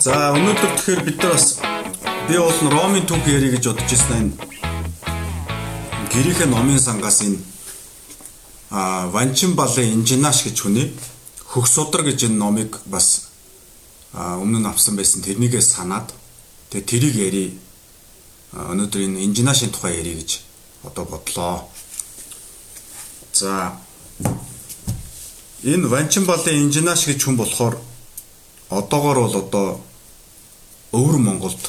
[0.00, 1.46] За өнөөдөр тэгэхээр бид нар бас
[2.28, 4.32] би бол Ромын түүх ярих гэж бодож ирсэн энэ
[6.12, 7.38] гэрийнхээ номын сангаас энэ
[8.70, 10.88] а Ванчин балын инженаш гэж хүний
[11.44, 13.28] хөх судар гэж энэ номыг бас
[14.14, 16.14] өмнө нь авсан байсан тэрнийгээ санаад
[16.72, 17.44] тэгээ тэрийг яри
[18.56, 20.30] өнөөдөр энэ инженашийн тухай ярих гэж
[20.84, 21.68] одоо бодлоо.
[23.32, 23.76] За
[25.62, 27.76] энэ Ванчин балын инженаш гэж хүн болохоор
[28.70, 29.68] одоогор бол одоо
[30.92, 31.60] өвөр Монголд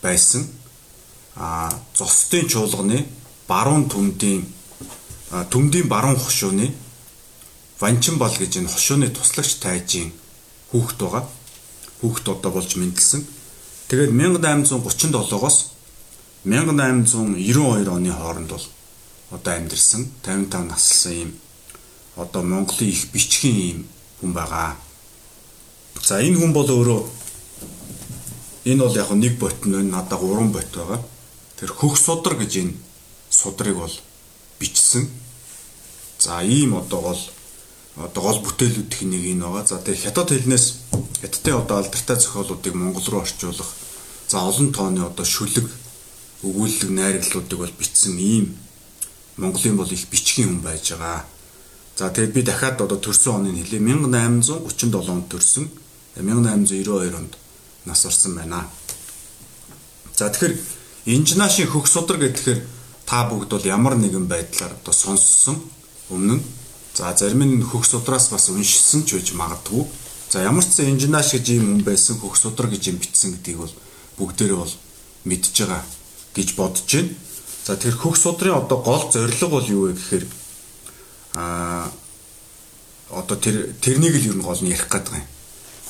[0.00, 0.48] байсан
[1.36, 3.04] а зостын чуулганы
[3.46, 4.46] баруун төмдийн
[5.52, 6.72] төмдийн баруун хошууны
[7.80, 10.12] Ванчин бол гэж энэ хошууны туслагч тайжийн
[10.72, 11.28] хүүхэд байгаа.
[12.00, 13.20] Хүүхэд одоо болж мэндэлсэн.
[13.88, 15.56] Тэгээд 1837-оос
[16.44, 18.66] 1892 оны хооронд бол
[19.30, 21.43] одоо амьдэрсэн 55 наслсан юм
[22.16, 23.80] одоо Монголын их бичгийн юм
[24.20, 24.76] хүн байгаа.
[26.02, 27.02] За энэ хүн бол өөрөө
[28.64, 31.00] Энэ бол яг нэг ботн нь надад 3 бот байгаа.
[31.60, 32.74] Тэр хөх судар гэж энэ
[33.28, 33.94] судрыг бол
[34.58, 35.04] бичсэн.
[36.18, 37.20] За ийм одоо гол
[37.96, 39.68] одоо гол бүтээлүүдийн нэг энэ байгаа.
[39.68, 40.66] За тэгээ хятад хэлнээс
[41.20, 43.68] хятадын одоо алдартай зохиолуудыг монгол руу орчуулах
[44.28, 45.68] за олон тооны одоо шүлэг
[46.40, 48.56] өгүүлэг найруулгуудыг бол бичсэн ийм
[49.36, 51.28] Монголын бол их бичгийн хүн байж байгаа.
[51.96, 55.70] За тэгээд би дахиад одоо төрсөн оныг хэлье 1837 онд төрсөн.
[56.18, 57.38] 1892 онд
[57.86, 58.66] нас орсон байна.
[60.16, 60.58] За тэгэхээр
[61.06, 62.66] инженашийн хөх судар гэхээр
[63.06, 65.62] та бүгд бол ямар нэгэн байдлаар одоо сонссон
[66.10, 66.42] өмнө
[66.94, 69.86] за зарим нь хөх судраас бас уншсан ч үж магадгүй.
[70.30, 73.58] За ямар ч зэн инженаш гэж юм хүн байсан хөх судар гэж юм бичсэн гэдгийг
[73.62, 73.74] бол
[74.18, 74.74] бүгдээрээ бол
[75.30, 75.82] мэдж байгаа
[76.34, 77.14] гэж бодож байна.
[77.66, 80.24] За тэр хөх судрын одоо гол зорилго бол юу вэ гэхээр
[81.34, 81.90] а
[83.10, 85.26] одоо тэр тэрнийг л ер нь гол нь ярих гэдэг юм.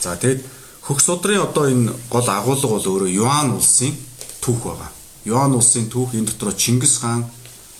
[0.01, 0.43] За тэгэд
[0.85, 3.97] Хөх судрын одоо энэ гол агуулга бол өөрөө Юан улсын
[4.45, 4.93] түүх байгаа.
[5.25, 7.25] Юан улсын түүх энэ дотор Чингис хаан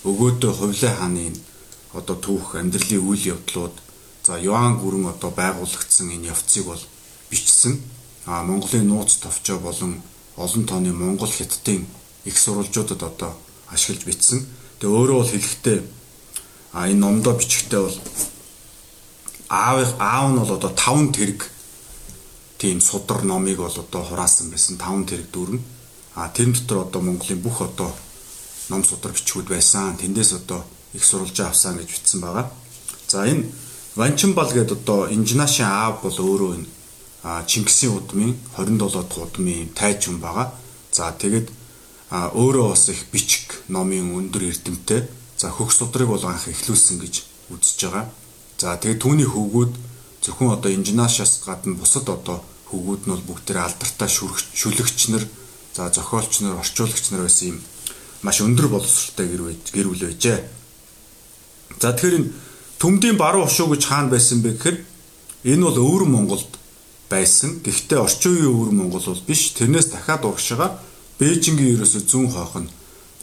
[0.09, 1.29] өгөөдөө Хувлай хааны
[1.93, 3.75] одоо түүх амьдралын үйл явдлууд
[4.25, 6.81] за Юан гүрэн одоо байгуулагдсан энэ явцыг бол
[7.29, 7.77] бичсэн.
[8.25, 10.01] А Монголын нууц товчоо болон
[10.35, 11.85] олон тооны Монгол хятадын
[12.25, 13.37] их сурвалжуудад одоо
[13.69, 14.49] ашиглаж бичсэн.
[14.81, 15.77] Тэгээ өөрөө бол хэлэхдээ
[16.75, 17.97] а энэ номдоо бичихтэй бол
[19.47, 21.39] аав аав нь бол одоо 5 тэрэг
[22.59, 25.61] тийм судар номыг бол одоо хураасан байсан 5 тэрэг дүүрэн.
[26.15, 27.91] А тэр дотор одоо Монголын бүх одоо
[28.69, 29.95] ном судар бичгүүд байсан.
[29.95, 32.51] Тэндээс одоо их сурвалжаа авсан гэж бичсэн байгаа.
[33.07, 33.47] За энэ
[33.95, 36.67] Ванчинбал гэдэг одоо инженашийн аав бол өөрөө энэ
[37.47, 40.51] Чингисийн удмын 27 дахь удмын тайж хүн байгаа.
[40.91, 41.47] За тэгэд
[42.11, 45.07] өөрөө бас их бичиг номын өндөр эрдэмтэй.
[45.37, 48.05] За хөх судрыг бол анх эхлүүлсэн гэж үзэж байгаа.
[48.57, 49.73] За тэгээд түүний хөвгүүд
[50.23, 52.39] зөвхөн одоо инженашаас гадна бусад одоо
[52.71, 55.27] хөвгүүд нь бол бүгдээ алдартай шүлэгч нар
[55.75, 57.59] за зохиолч нар орчуулагч нар байсан юм
[58.23, 60.39] маш өндөр боловсролтой гэр бүл байжээ.
[61.83, 62.31] За тэгэхээр энэ
[62.79, 64.77] төмдийн баруун хошуу гэж хаана байсан бэ гэхээр
[65.51, 66.51] энэ бол өвөр Монголд
[67.09, 67.61] байсан.
[67.61, 69.53] Гэхдээ орчин үеийн өвөр Монгол бол биш.
[69.53, 70.79] Тэрнээс дахиад урагшаага
[71.19, 72.69] Бээжингийн ерөөсө зүүн хойх нь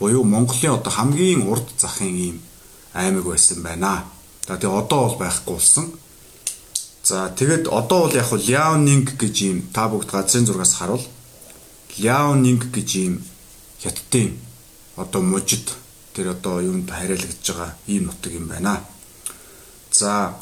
[0.02, 2.36] буюу Монголын одоо хамгийн урд захын ийм
[2.92, 4.04] аймаг байсан байна.
[4.46, 5.86] За тэгээ одоо бол байхгүй болсон.
[7.04, 11.06] За тэгэд одоо бол яг хуу Liaoning гэж юм та бүгд газрын зургаас харуул.
[11.98, 13.22] Liaoning гэж юм
[13.78, 14.34] хятадын
[14.96, 15.70] одоо мужид
[16.14, 18.82] тэр одоо юунд хариалагдж байгаа ийм нутаг юм байна.
[19.92, 20.34] За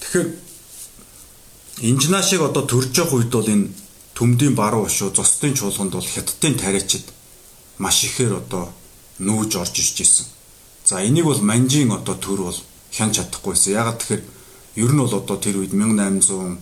[0.00, 0.30] тэгэхээр
[1.90, 3.74] инженашиг одоо төрж явах үед бол энэ
[4.14, 7.17] төмдийн баруун ушуу зостын чуулганд бол хятадын тариачид
[7.78, 8.72] маш ихээр одоо
[9.18, 10.26] нүүж орж ирж исэн.
[10.84, 12.58] За энийг бол манжийн одоо төр бол
[12.92, 13.72] хянч чадахгүйсэн.
[13.74, 14.22] Ягаад тэгэхээр
[14.78, 16.54] Ер нь бол одоо тэр үед 1800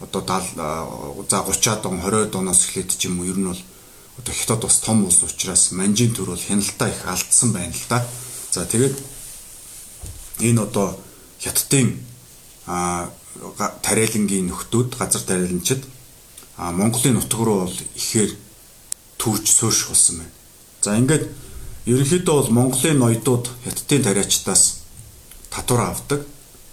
[0.00, 3.60] одоо 70 за 30-аад он 20-аад оноос эхлээд ч юм уу ер нь бол
[4.16, 8.00] одоо хятад бас том улс учраас манжийн төр бол хяналтаа их алдсан байна л да.
[8.56, 8.96] За тэгээд
[10.40, 10.96] энэ одоо
[11.44, 12.00] хятадын
[12.64, 13.12] а
[13.84, 15.84] тариалангийн нөхдүүд газар тариаланчид
[16.56, 18.32] а Монголын нутаг руу бол ихээр
[19.20, 20.32] төрж суурш болсон байна.
[20.82, 21.30] За ингээд
[21.86, 24.82] ерөнхийдөө бол Монголын ноёдууд хятадын тариачдаас
[25.50, 26.26] татвар авдаг.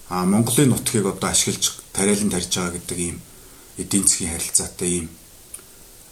[0.09, 3.17] А Монголын нутгийг одоо ашиглаж тариалан тарьж байгаа гэдэг ийм
[3.77, 5.07] эдийн засгийн харилцаатай ийм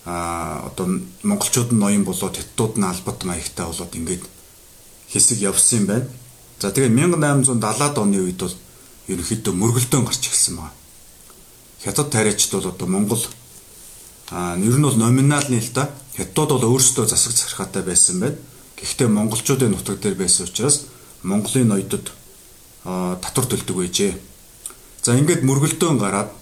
[0.06, 0.88] а одоо
[1.24, 4.24] монголчууд нь ноён болоод хятадууд нь албат маягтай болоод ингээд
[5.12, 6.08] хэсэг явсан юм байна.
[6.62, 8.56] За тэгээ 1870-аад оны үед бол
[9.12, 10.78] ерөнхийдөө мөргөлдөөн гарч ирсэн байна.
[11.84, 13.24] Хятад тариачд бол одоо Монгол
[14.32, 15.92] а нэр нь бол номиналны л да.
[16.18, 18.38] Хятадууд бол өөрсдөө засаг захиргаатай байсан байна.
[18.78, 20.90] Гэхдээ монголчуудын нутаг дээр байсан учраас
[21.24, 22.12] Монголын ноёдод
[23.22, 24.14] татвар төлдөг байжээ.
[25.06, 26.34] За ингээд мөргөлдөөн гараад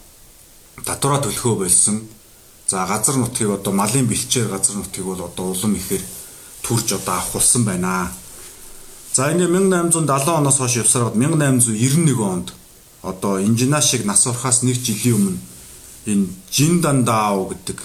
[0.84, 2.08] татвараа төлөхөө болсон.
[2.68, 6.04] За газар нутгийг одоо малын бэлчээр газар нутгийг бол одоо улам ихээр
[6.64, 8.12] төрж одоо авах болсон байна.
[9.14, 12.54] За энэ 1870 оноос хойш явсараад 1891 онд
[13.02, 15.40] одоо инженашиг нас орохоос нэг жилийн өмнө
[16.06, 17.80] энэ Жиндандао гэдэг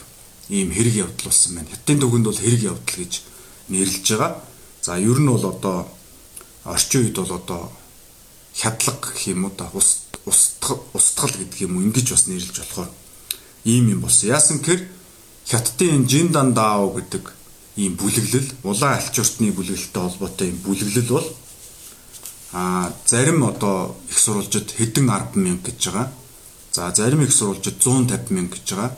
[0.50, 1.70] ийм хэрэг явдал болсон байна.
[1.70, 3.12] Хятадын төвөнд бол хэрэг явдал гэж
[3.70, 4.32] нэрлэж байгаа.
[4.82, 5.88] За ер нь бол одоо
[6.64, 7.72] орчин үед бол одоо
[8.54, 9.70] хядлага гэх юм уу да
[10.26, 12.90] устгал устгал гэдэг юм уу ингэж бас нэрлэж болохоор
[13.64, 14.28] ийм юм болсон.
[14.28, 14.82] Яасан гэхээр
[15.46, 17.24] хятадын Жиндандао гэдэг
[17.76, 21.28] ийм бүлэглэл улаан альчууртны бүлэглэлтэй холбоотой ийм бүлэглэл бол
[22.52, 26.12] а зарим одоо их сурвалжид хэдэн 10 мянга гэж байгаа.
[26.72, 28.96] За зарим их сурвалжид 150 мянга гэж байгаа.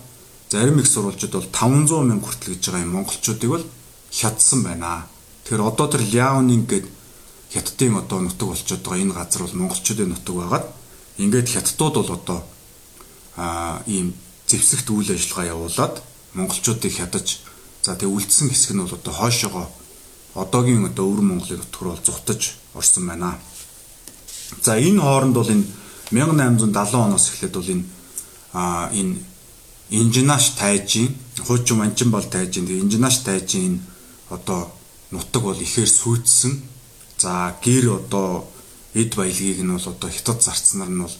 [0.53, 3.65] Зарим их сурвалжид бол 500 мянга хүртэл гэж байгаа юм монголчуудыг бол
[4.13, 5.09] хятсан байна.
[5.49, 6.87] Тэгэхээр одоо тэр Ляонинг гээд
[7.57, 10.67] хятадын одоо нутаг болчиход байгаа энэ газар бол монголчуудын нутаг байгаад
[11.25, 12.39] ингээд хятадууд бол одоо
[13.41, 14.13] а ийм
[14.45, 15.95] зэвсэгт үйл ажиллагаа явуулаад
[16.37, 17.41] монголчуудыг хядаж
[17.81, 19.67] за тэг үлдсэн хэсэг нь бол одоо хойшоогоо
[20.37, 23.41] одоогийн одоо өвөр Монголын нутгаар бол зүхтаж орсон байна.
[24.61, 25.65] За энэ хооронд бол энэ
[26.13, 27.85] 1870 оноос эхлээд бол энэ
[28.53, 29.31] а энэ
[30.00, 31.12] инженаш тайжийн
[31.47, 33.81] хуучин манчин бол тайжийн тэгээ инженаш тайжийн
[34.31, 34.73] одоо
[35.12, 36.53] нутаг бол ихээр сүйдсэн.
[37.19, 38.49] За гэр одоо
[38.94, 41.17] эд баялагийг нь бол одоо хятад зарцнаар нь бол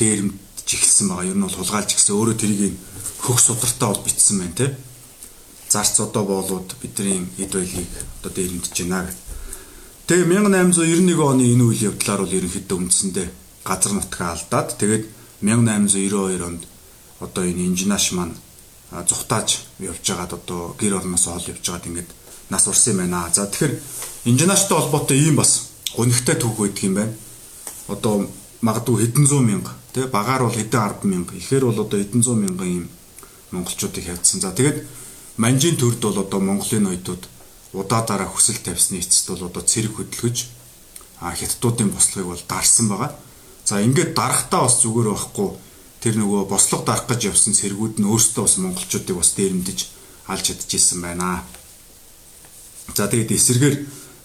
[0.00, 1.28] дээрэмж ихсэн байгаа.
[1.30, 2.16] Ер нь бол хулгайлж гисэн.
[2.16, 2.74] Өөрөө тэрийг
[3.20, 4.66] хөх судартаа бол битсэн байна те.
[5.68, 9.20] Зарц одоо боолууд бидний эд баялагийг одоо дээрэмдэж байна гэх.
[10.08, 13.28] Тэгээ 1891 оны энэ үйл явдлаар бол ерөнхийдөө үндсэндээ
[13.66, 15.04] газар нутгаа алдаад тэгээд
[15.42, 16.62] 1892 онд
[17.20, 18.34] одоо энэ инженаш маань
[18.90, 22.10] зүхтааж явж байгаад одоо гэр орноос ол явж байгаад ингээд
[22.50, 23.30] нас урсан юм байна.
[23.34, 23.74] За тэгэхээр
[24.24, 27.14] инженаштай холбоотой ийм бас гонигтай түүх байдаг юм байна.
[27.88, 28.30] Одоо
[28.60, 32.40] магадгүй хэдэн зуун мянга тий багаар бол хэдэн 10 мянга ихээр бол одоо хэдэн зуун
[32.44, 32.88] мянган ийм
[33.50, 34.40] монголчуудыг хавцсан.
[34.40, 34.84] За тэгээд
[35.36, 37.22] манжийн төрд бол одоо Монголын ноёдууд
[37.72, 40.36] удаа дараа хүсэл тавьсны эцэст бол одоо цэрэг хөдөлгөж
[41.20, 43.12] хятадуудын бослогыг бол дарсан байгаа.
[43.64, 45.48] За ингээд дарахтаа бас зүгээр байхгүй
[46.06, 49.78] тэр нөгөө бослого дарах гэж явсан цэргүүд нь өөрсдөө бас монголчуудыг бас дээрэмдэж
[50.30, 51.42] алж чадчихсан байна.
[52.94, 53.76] За тэгээд эсэргээр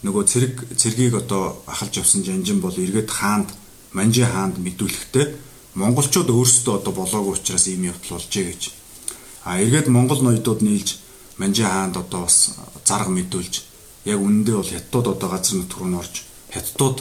[0.05, 3.49] нөгөө цэрэг цэргийг одоо ахалж явсан жанжин бол эргээд хаанд
[3.97, 5.25] манжи хаанд мэдүүлэхдээ
[5.81, 8.61] монголчууд өөрсдөө одоо болоогүй учраас ийм явдал болжээ гэж.
[9.49, 11.01] А эргээд монгол ноёдууд нийлж
[11.41, 13.53] манжи хаанд одоо бас зарга мэдүүлж
[14.05, 16.97] яг үнэндээ бол хятадууд одоо газар нутг руу орж хятадууд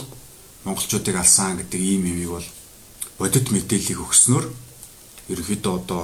[0.65, 2.47] монголчуудыг алсан гэдэг ийм юмыг бол
[3.21, 4.70] бодит мэдээллийг өгснөөр
[5.31, 6.03] ерөнхийдөө одоо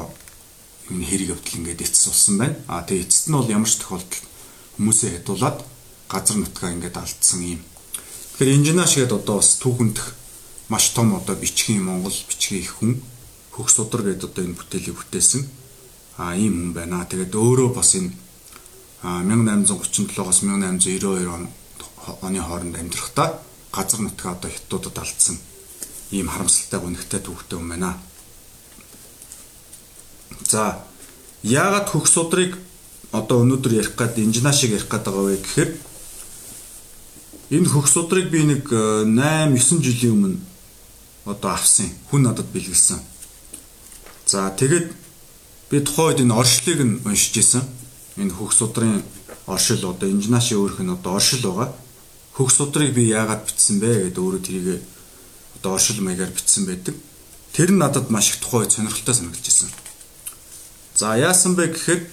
[0.91, 2.55] энэ хэрэг явдал ингээд эцэс болсон байна.
[2.67, 4.13] А тэгээ эцэст нь бол ямар ч тохиолдолд
[4.77, 5.57] хүмүүсээ хадуулаад
[6.07, 7.61] газар нутгаа ингээд алдсан юм.
[8.37, 10.05] Тэгэхээр инженеаш гээд одоо бас түүхэндх
[10.71, 13.01] маш том одоо бичгийн Монгол бичгийн их хүн
[13.51, 15.43] хөх судар гээд одоо энэ бүтээлийг бүтээсэн
[16.21, 17.03] а ийм хүн байна.
[17.09, 18.11] Тэгээд өөрөө бас энэ
[19.03, 21.49] 1837-оос 1892 он
[22.21, 23.41] оны хооронд амьдрахдаа
[23.71, 25.37] газар нутгаа одоо хятадуудад алдсан
[26.11, 27.99] ийм харамсалтай гонхтой түүхтэй юм байна.
[30.47, 30.83] За
[31.43, 32.57] яагаад хөх судрыг
[33.11, 35.71] одоо өнөөдөр ярих гээд инженаа шиг ярих гээд байгаа вэ гэхээр
[37.55, 40.37] энэ хөх судрыг би нэг 8 э, 9 жилийн өмнө
[41.27, 41.91] одоо авсан.
[42.09, 42.99] Хүн надад бэлгэлсэн.
[44.25, 44.91] За тэгээд
[45.71, 47.63] би тухайд энэ оршлыг нь уншиж исэн.
[48.19, 49.03] Энэ хөх судрын
[49.47, 51.71] оршил одоо инженаши өөрх нь одоо оршил байгаа.
[52.35, 54.83] Хөх судрыг би яагаад бичсэн бэ гэдэг өөрөө тэрийг
[55.59, 56.95] одоо оршил маягаар бичсэн байдаг.
[57.55, 59.86] Тэр нь надад маш их тухай сонирхолтой санагдаж байна.
[60.97, 62.03] За яасан бэ гэхэд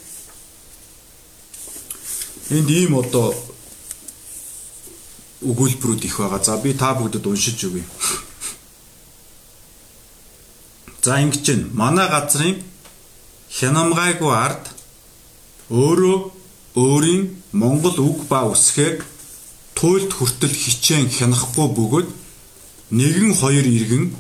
[2.53, 3.33] Энд ийм одоо
[5.41, 6.45] өгүүлбэрүүд их байгаа.
[6.45, 7.85] За би та бүгдэд уншиж өгье.
[11.01, 11.73] За ингэж байна.
[11.73, 12.61] Манай газрын
[13.49, 14.69] хянамгайгүй ард
[15.73, 16.19] өөрөө
[16.77, 17.25] өөрийн
[17.57, 19.01] монгол үг ба үсгээр
[19.73, 22.09] туйлд хүртэл хичээн хянахгүй бөгөөд
[22.93, 24.13] нэгэн хоёр иргэн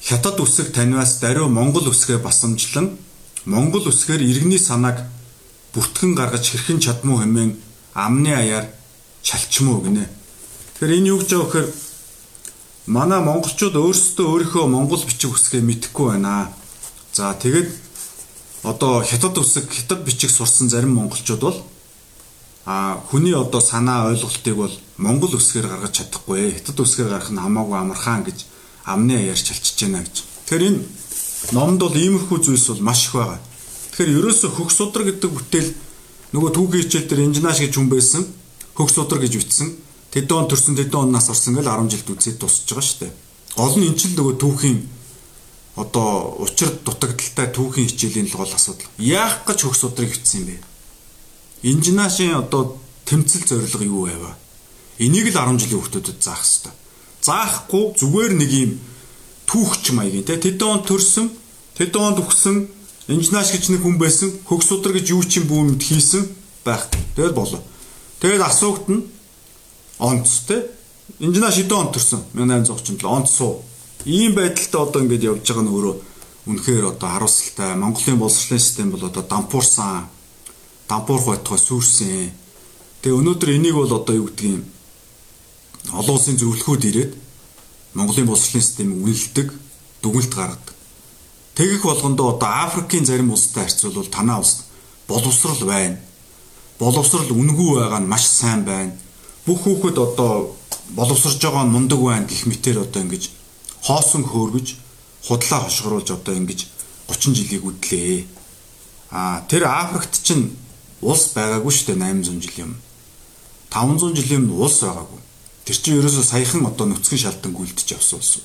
[0.00, 2.96] хятад үсэг таниас даруй монгол үсгээ басамжлан
[3.44, 5.04] монгол үсгээр иргэний санааг
[5.72, 7.56] бүртгэн гаргаж хэрхэн чадмуу хэмээн
[7.94, 8.66] амны аяар
[9.22, 10.08] чалчмуу гинэ.
[10.76, 11.68] Тэгэхээр энэ юу гэж байгаа вэхээр
[12.86, 16.52] манай монголчууд өөрсдөө өөрийнхөө монгол бичиг үсгээ мэдэхгүй байна.
[17.12, 17.70] За тэгэд
[18.62, 21.58] одоо хятад үсэг хятад бичиг сурсан зарим монголчууд бол
[22.66, 27.76] а хүний одоо санаа ойлголтыг бол монгол үсгээр гаргаж чадахгүй хятад үсгээр гаргах нь хамаагүй
[27.78, 28.44] амархан гэж
[28.84, 30.16] амны аяар чалчиж байна гэж.
[30.44, 30.80] Тэгэхээр энэ
[31.52, 33.40] номд бол иймэрхүү зүйлс бол маш их байгаа.
[33.90, 35.70] Тэгэхээр ерөөсө хөх судар гэдэг бүтээл
[36.36, 38.22] нөгөө түүхийн хичээл дээр инженеаж гэж хүн байсан
[38.76, 39.68] хөх судар гэж бичсэн.
[40.12, 43.12] Тэдэн он төрсөн тэдэн он нас орсон гэл 10 жилд үзээд дуусч байгаа шүү дээ.
[43.56, 44.78] Гол нь энэ ч л нөгөө түүхийн
[45.80, 48.90] одоо учир дутагдaltaй түүхийн хичээлийн л гол асуудал.
[48.98, 50.56] Яах гэж хөх судрыг бичсэн юм бэ?
[51.62, 54.34] Инженашийн одоо тэмцэл зорилго юу байваа?
[54.98, 56.74] Энийг л 10 жилийн хүүхдүүдэд заах хэрэгтэй.
[57.22, 58.70] Заахгүй зүгээр нэг юм
[59.50, 61.26] түүхч маягийн те тэд онд төрсөн,
[61.74, 62.70] тэд онд өгсөн
[63.10, 66.22] инженаш гэж нэг хүн байсан, хөх судар гэж юу ч юм бүүмд хийсэн
[66.62, 66.86] байх.
[67.18, 67.58] Тэгэл болоо.
[68.22, 69.02] Тэгэл асуугт нь
[69.98, 70.70] онц те
[71.18, 72.22] инженаш хэдэн онд төрсөн?
[72.38, 73.66] 1837 онд суу
[74.06, 75.96] ийм байдалтай одоо ингэж явж байгаа нь өөрөө
[76.46, 77.74] үнэхээр одоо харуулсалтай.
[77.74, 80.06] Монголын боловсролын систем бол одоо дампуурсан,
[80.88, 82.30] дампуурх байтугай сүрсэн.
[83.02, 84.62] Тэгээ өнөөдөр энийг бол одоо юу гэдгийг
[85.92, 87.12] олон улсын зөвлөхүүд ирээд
[87.94, 89.48] Монголын боловсролын системийг үнэлдэг,
[90.02, 90.74] дүгнэлт гаргадаг.
[91.54, 94.64] Тэгэх болгондоо одоо Африкийн зарим улстай харьцуулбал танаа улс
[95.08, 95.98] боловсрал байна.
[96.78, 98.94] Боловсрал үнэгүй байгаа нь маш сайн байна.
[99.46, 100.54] Бүх хүүхэд одоо
[100.94, 103.30] боловсрж байгаа нь мундаг байна гэх мэтэр одоо ингэж
[103.82, 104.68] хоосон хөөргөж
[105.26, 106.66] худлаа хошгоруулж одоо ингэж
[107.08, 108.26] 30 жилийг үдлээ.
[109.10, 110.56] А тэр Африкт чинь
[111.02, 112.72] улс байгаагүй шүү дээ 800 жил юм.
[113.70, 115.19] 500 жилийн улс байгаагүй.
[115.70, 118.42] Тэр чинь ерөөсөө саяхан одоо нүцгэн шалтан гүйлдэж явсан улс.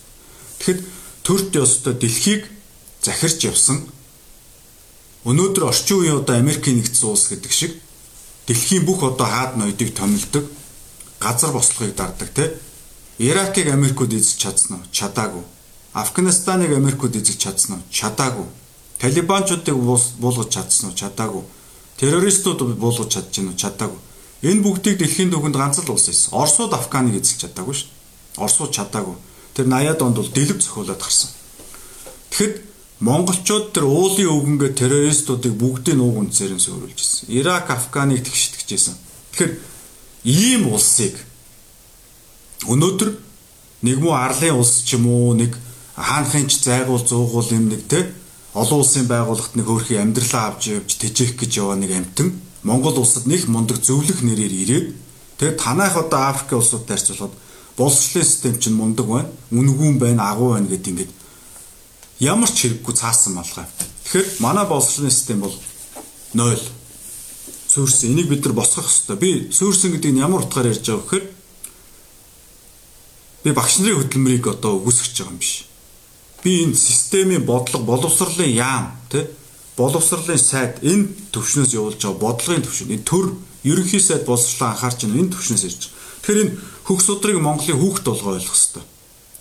[0.62, 0.86] Тэгэхэд
[1.26, 2.46] төрт ёстой дэлхийг
[3.02, 3.82] захирч явсан.
[5.26, 7.82] Өнөөдөр орчин үеийн одоо Америкийн нэгдсэн улс гэдэг шиг
[8.46, 10.46] дэлхийн бүх одоо хаад ноёдыг томилдог,
[11.18, 12.62] газар бослогыг дардаг тийм
[13.18, 14.86] Иракийг Америкууд эзэж чадсан уу?
[14.94, 15.42] Чадаагүй.
[15.98, 17.88] Афганистаныг Америкууд эзэж чадсан уу?
[17.90, 18.46] Чадаагүй.
[19.02, 20.96] Талибанчуудыг буулгаж чадсан уу?
[20.96, 21.42] Чадаагүй.
[21.98, 23.58] Террористууд буулгаж чадж гэнэ үү?
[23.58, 23.98] Чадаагүй.
[24.46, 26.30] Энэ бүгдийг дэлхийн түүхэнд ганц л улс эс.
[26.30, 28.46] Оросууд Афганыг эзэж чадаагүй шүү дээ.
[28.46, 29.18] Оросууд чадаагүй.
[29.58, 31.32] Тэр 80-аад онд бол дэлгэв зохиолоод гарсан.
[32.30, 32.56] Тэгэхэд
[33.02, 37.26] монголчууд тэр уулын өвгөнгээ террористуудыг бүгдийг нууг үнцээр нь сөөрүүлж ирсэн.
[37.34, 38.96] Ирак, Афганыг тэгштгэжсэн.
[39.34, 39.54] Тэгэхээр
[40.30, 41.18] ийм улсыг
[42.66, 43.10] Өнөөдөр
[43.86, 45.54] нэг муу арлын улс ч юм уу нэг
[45.94, 48.10] хаанхын ч зайгуул зуугуул юм нэг те
[48.58, 52.30] олон улсын байгууллагт нэг өөрхийн амьдралаа авч явж тэжээх гэж яваа нэг амтэн
[52.66, 54.88] Монгол улсад нэг мундаг зөвлөх нэрээр ирээд
[55.38, 57.38] тэгээ танаах одоо Африк улсуудтай харьцуулахад
[57.78, 61.12] боловсролын систем чинь мундаг байна үнгүүн байна агуу байна гэдэг ингээд
[62.26, 63.70] ямар ч хэрэггүй цаасан малгай.
[64.10, 65.54] Тэгэхээр манай боловсролын систем бол
[66.34, 66.58] 0
[67.76, 68.10] суурьсан.
[68.10, 69.18] Энийг бид нар босгох хэрэгтэй.
[69.20, 71.26] Би суурьсан гэдэг нь ямар утгаар ярьж байгаа вэ гэхээр
[73.44, 75.68] би багш нарын хөдөлмөрийг одоо үгүйсгэж байгаа юм биш.
[76.44, 79.30] Би энэ системийн бодлого, боловсролын яам, тэ
[79.76, 85.20] боловсролын сайд энэ төвшнөөс явуулж байгаа бодлогын төвшин, энэ төр ерөнхий сайд боловсролоо анхаарч байна.
[85.20, 86.20] Энэ төвшнөөс ирж байгаа.
[86.24, 88.84] Тэгэхээр энэ хөх судрыг Монголын хүүхд толгой ойлгох хэрэгтэй.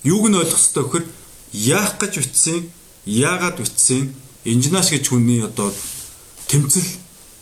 [0.05, 1.07] Юуг нь ойлгох хэрэгтэй вэхээр
[1.55, 2.59] яах гэж битсэн,
[3.07, 4.03] яагаад битсэн,
[4.45, 5.71] инженеаш гэж хүний одоо
[6.51, 6.89] тэмцэл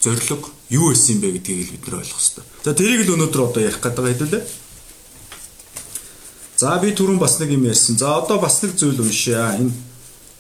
[0.05, 2.45] зориг юу байсан бэ гэдгийг бид нар ойлгох хэрэгтэй.
[2.65, 4.45] За тэрийг л өнөөдөр одоо ярих гэдэг хэдүүлээ.
[6.57, 7.99] За би түрүүн бас нэг юм ярьсан.
[7.99, 9.59] За одоо бас нэг зүйл уншъя.
[9.59, 9.75] Энэ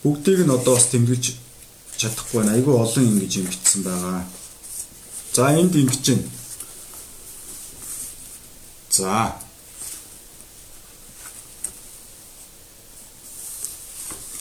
[0.02, 1.41] бүгдийг нь одоо бас тэмдэглэж
[2.02, 2.54] чадахгүй байна.
[2.58, 4.26] Айгүй олон ингэж бичсэн байгаа.
[5.32, 6.26] За энд ингэж байна.
[8.90, 9.36] За.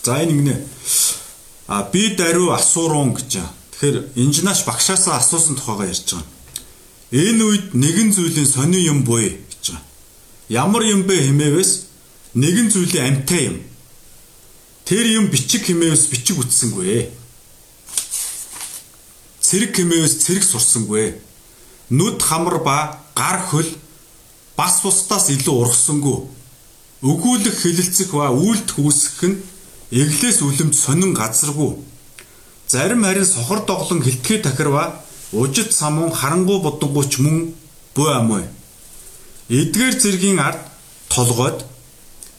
[0.04, 0.56] За энэ ингэнэ.
[1.68, 3.46] А би даруй асуурун гэж.
[3.72, 6.28] Тэгэхээр инженеаш багшаасаа асуусан тухайгаа ярьж байгаа.
[7.12, 9.46] Энэ үед нэгэн зүйлийн сони юм буй
[10.52, 11.72] Ямар юм бэ хэмээвээс
[12.36, 13.64] нэгэн зүйлийн амтай юм.
[14.84, 17.08] Тэр юм бичиг хэмээвээс бичиг үтсэнгүй.
[19.52, 21.20] Цэрэг хэмээвээс цэрэг сурсангүй.
[21.92, 23.68] Нүд хамар ба гар хөл
[24.56, 26.18] бас бусдаас илүү ургасангүй.
[27.04, 29.42] Өгүүлэх хэлэлцэх ба үйлдэх үүсгэх нь
[29.92, 31.84] эглээс үлэмж сонин газаргүй.
[32.72, 35.04] Зарим харин сохор доглон хилтгэе тахирва
[35.36, 37.52] ужид самун харангуй бодонгуйч мөн
[37.96, 38.48] буй амгүй
[39.52, 40.64] эдгээр зэргийн ард
[41.12, 41.60] толгойд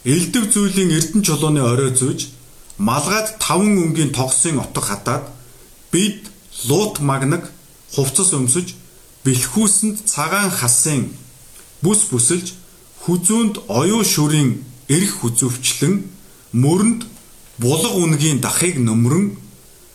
[0.05, 2.21] элдв зүйлийн эрдэн чулууны орой зүүж
[2.89, 5.25] малгайд таван өнгийн тогсын отго хатаад
[5.93, 6.32] бид
[6.69, 7.51] луут магнаг
[7.95, 8.75] хувцас өмсөж
[9.25, 11.03] бэлхүүсэнд цагаан хасын
[11.83, 12.55] бүс бүсэлж
[13.03, 14.51] хүзүүнд оюу шүрийн
[14.89, 15.95] эрх хүзөвчлэн
[16.63, 17.01] мөрөнд
[17.63, 19.27] булга үнгийн дахыг нөмрөн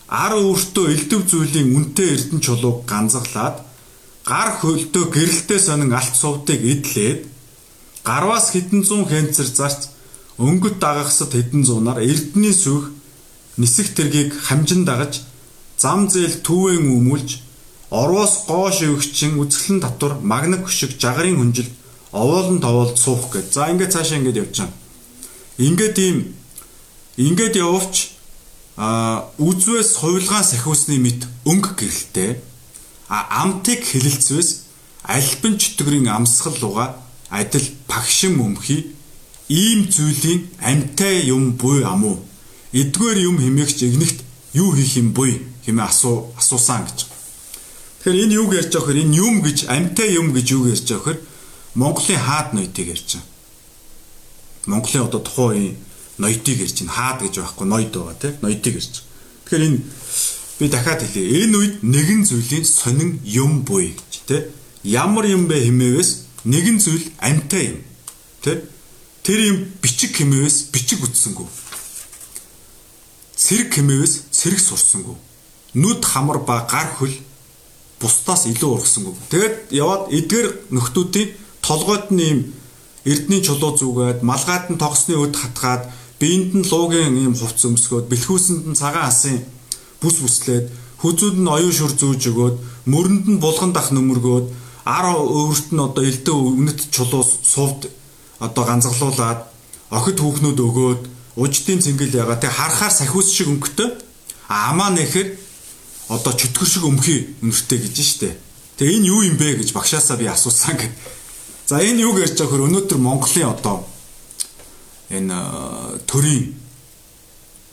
[0.08, 3.58] ар өөртөө элдв зүйлийн үнтэй эрдэн чулууг ганцглаад
[4.28, 7.28] гар хөлтөө гэрэлтэй сонин алт сувтыг идлээд
[8.08, 9.92] гарваас хэдэн зуун хэнцэр зарц
[10.40, 12.92] өнгөт дагахсад хэдэн зуунаар эрдний сүх
[13.60, 15.24] нисэх тэргийг хамжин дагаж
[15.78, 17.30] зам зээл түүэн өмүүлж
[17.90, 21.70] орвоос гоош өвгчин үзэсгэлэн татвар магнаг хөшиг жагарын хүнжил
[22.12, 23.54] овоолн товоолд суух гэж.
[23.54, 24.74] За ингээд цаашаа ингээд явж байгаа.
[25.58, 26.18] Ингээд ийм
[27.18, 28.18] ингээд явовч
[28.78, 32.38] а үзвээс хувилгаан сахиусны мэд өнгө гэрэлтэй
[33.10, 34.50] а амтыг хэлэлцвээс
[35.02, 36.86] альбан чөтгөрийн амсгал луга
[37.30, 38.94] адил пагшин өмхий
[39.50, 42.22] ийм зүйлийн амтай юм буй амуу
[42.74, 44.27] эдгээр юм хэмээгч игнэгт
[44.58, 47.00] юу хийх юм буй хэмээ асуу асуусан гэж.
[48.02, 51.06] Тэгэхээр энэ юуг ярьж байгаа хэр энэ юм гэж амьтай юм гэж юу ярьж байгаа
[51.06, 51.20] хэр
[51.78, 53.28] Монголын хаад ноёдыг ярьж байгаа.
[54.66, 55.76] Монголын одоо тухайн үеийн
[56.18, 56.96] ноёдыг ярьж байна.
[56.98, 58.96] Хаад гэж байхгүй ноёд байгаа тийм ноёдыг ярьж.
[59.46, 59.80] Тэгэхээр энэ
[60.60, 61.24] би дахиад хэлье.
[61.46, 64.44] Энэ үед нэгэн зүйлийн сонин юм буй гэж тийм
[64.84, 66.12] ямар юм бэ хэмээвээс
[66.48, 67.80] нэгэн зүйл амьтай юм
[68.42, 68.60] тийм
[69.24, 71.48] тэр юм бичиг хэмээвээс бичиг үтсэнгүү
[73.48, 75.16] цэрэг хэмээвээс цэрэг сурсангүй.
[75.80, 77.16] Нүд хамар ба гар хөл
[78.04, 79.16] бусдаас илүү ургасангүй.
[79.32, 81.30] Тэгээд яваад эдгээр нөхдүүдийн
[81.64, 82.40] толгойд нь ийм
[83.08, 85.88] эрдний чулуу зүгээд малгайд нь тогсны өд хатгаад
[86.20, 89.40] биеинд нь луугийн ийм хувц өмсгөөд бэлхүүсэнд нь цагаан асын
[90.02, 90.66] бүс бүслээд
[91.02, 92.56] хүзүүд нь оюун шүр зүүж өгөөд
[92.92, 94.46] мөрөнд нь булган дах нөмөргөөд
[94.84, 97.88] ар өөрт нь одоо элдэ үнэт чулуу сувд
[98.44, 99.40] одоо ганцглуулад
[99.98, 101.02] охид хүүхнүүд өгөөд
[101.38, 103.94] уждын цэнгэл ягаа тэг харахаар сахиус шиг өнгөтэй
[104.50, 105.38] амаа нэхэр
[106.10, 108.30] одоо чөтгөр шиг өмхий өнөртэй гэж штэ.
[108.78, 110.94] Тэг энэ юу юм бэ гэж багшаасаа би асуусан гэд.
[111.70, 113.86] За энэ ярьж байгаа хөр өнөөдөр Монголын одоо
[115.14, 115.38] энэ
[116.10, 116.56] төрийн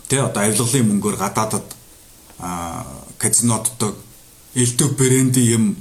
[0.08, 1.66] тэ одоо авилгалын мөнгөөр гадаадад
[2.38, 2.84] а
[3.18, 3.96] казиноддог
[4.54, 5.76] элдв бренди юм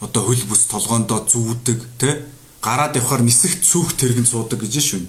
[0.00, 2.24] одоо хөл бүс толгоондоо зүүдэг тэ
[2.64, 5.04] гараад явхаар нисэх сүүх тэргэнд суудаг гэж шүн.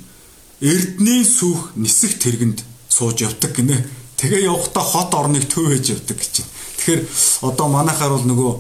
[0.60, 3.80] Эрдний сүүх нисэх тэргэнд сууж явдаг гинэ.
[4.20, 6.52] Тэгээ явхдаа хот орныг төв хийж явдаг гэж байна.
[6.76, 7.02] Тэгэхээр
[7.48, 8.52] одоо манайхаар бол нөгөө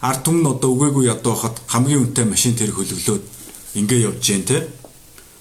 [0.00, 3.24] ард түмэн одоо үгээгүй ядуу хахад хамгийн үнэтэй машин тэр хөлөглөөд
[3.76, 4.64] ингээ явж जैन те.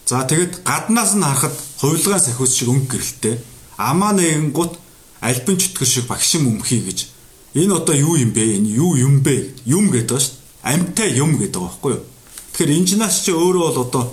[0.03, 3.39] За тэгэд гаднаас нь харахад хувилгаан сахиус шиг өнгө гэрэлтэй.
[3.79, 4.75] Амаа нэгэн гут
[5.23, 7.07] альбин чөтгөр шиг багшин өмхий гэж.
[7.55, 8.59] Энэ одоо юу юм бэ?
[8.59, 9.63] Энэ юу юм бэ?
[9.63, 10.75] Юм гэдэг шүү дээ.
[10.75, 12.03] Амьтай юм гэдэг байгаа байхгүй юу?
[12.51, 14.03] Тэгэхээр инженеч чи өөрөө бол одоо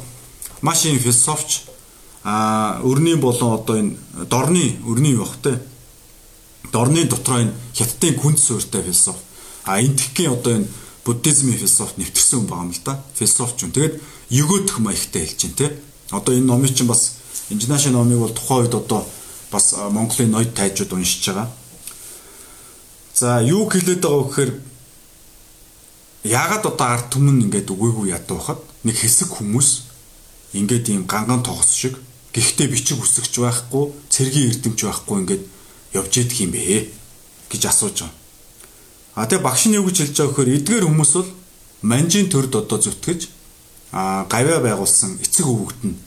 [0.62, 1.71] маш юм философч
[2.24, 3.96] а өрний болон одоо энэ
[4.30, 5.60] дорны өрний байх те
[6.72, 9.18] дорны дотроо энэ хятадын күнц суурьтай философи.
[9.64, 10.68] А энтхийн одоо энэ
[11.04, 13.02] буддизмын философи нэвтэрсэн хүн байгаа юм л да.
[13.14, 13.72] Философч юм.
[13.72, 15.68] Тэгээд өгөөдөх маягтай хэлж байна те.
[16.10, 17.18] Одоо энэ номыг чинь бас
[17.50, 19.04] инженашин номыг бол тухайн үед одоо
[19.50, 21.50] бас Монголын ноёд тайжууд уншиж байгаа.
[23.14, 24.52] За юу хэлээд байгаа вэ гэхээр
[26.24, 29.68] яагаад одоо ард түмэн ингээд үгээгүй ядуу хахад нэг хэсэг хүмүүс
[30.54, 31.98] ингээд ийм ганган тогс шиг
[32.32, 35.42] гэхдээ бичиг үсгэж байхгүй цэргийн эрдэмч байхгүй ингээд
[35.92, 36.88] явж идэх юм бэ
[37.52, 38.16] гэж асууж байгаа.
[39.14, 41.30] А тэгээ багш нь юу гэж хэлж байгаа вөхөр эдгээр хүмүүс бол
[41.84, 43.28] манжийн төрд одоо зүтгэж
[43.92, 46.00] а гавья байгуулсан эцэг өвгөт нь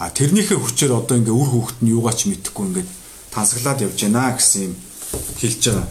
[0.00, 2.90] а тэрнийхээ хүчээр одоо ингээ үр хөвгт нь юугаа ч мэдэхгүй ингээд
[3.28, 4.74] тансаглаад явж байна гэсэн юм
[5.36, 5.88] хэлж байгаа.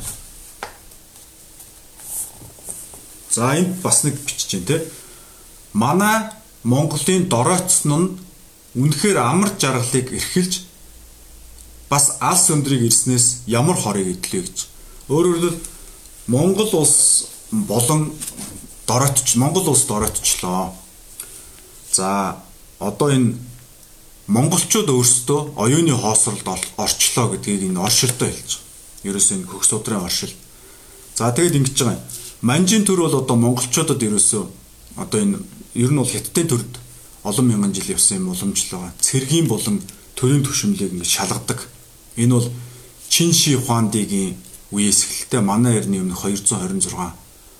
[3.29, 4.77] За энд бас нэг бичиж байна те.
[5.73, 6.17] Манай
[6.63, 8.09] Монголын доройтсон нь
[8.75, 10.63] үнэхээр амар жаргалыг эрхэлж
[11.91, 14.57] бас алс өндрийг ирснээс ямар хорыг идлээ гэж.
[15.11, 15.59] Өөрөөр хэлбэл
[16.27, 18.15] Монгол улс болон
[18.87, 20.71] доройтч Монгол улс доройтчлоо.
[21.91, 22.39] За
[22.79, 23.35] одоо энэ
[24.27, 26.47] монголчууд өөрсдөө оюуны хоосролд
[26.79, 29.11] орчлоо гэдгийг энэ оршилтой хэлж байгаа.
[29.11, 30.31] Ерөөсөө энэ хөх судрын оршил.
[31.19, 32.03] За тэгээд ингэж байгаа юм.
[32.41, 34.43] Манжин төр бол одоо монголчуудад ерөөсөө
[35.03, 35.37] одоо энэ
[35.75, 36.71] ер нь бол хятадын төрд
[37.23, 38.93] олон мянган жил явсан юм уламжлал байгаа.
[39.01, 39.81] Цэргийн болон
[40.15, 41.67] төрийн түвшинлийг ингэ шалгадаг
[42.17, 42.51] Энэ бол
[43.09, 44.35] Чин Ши Хуандигийн
[44.71, 46.91] үеэс эхэлтэй манай эртний өмнө 226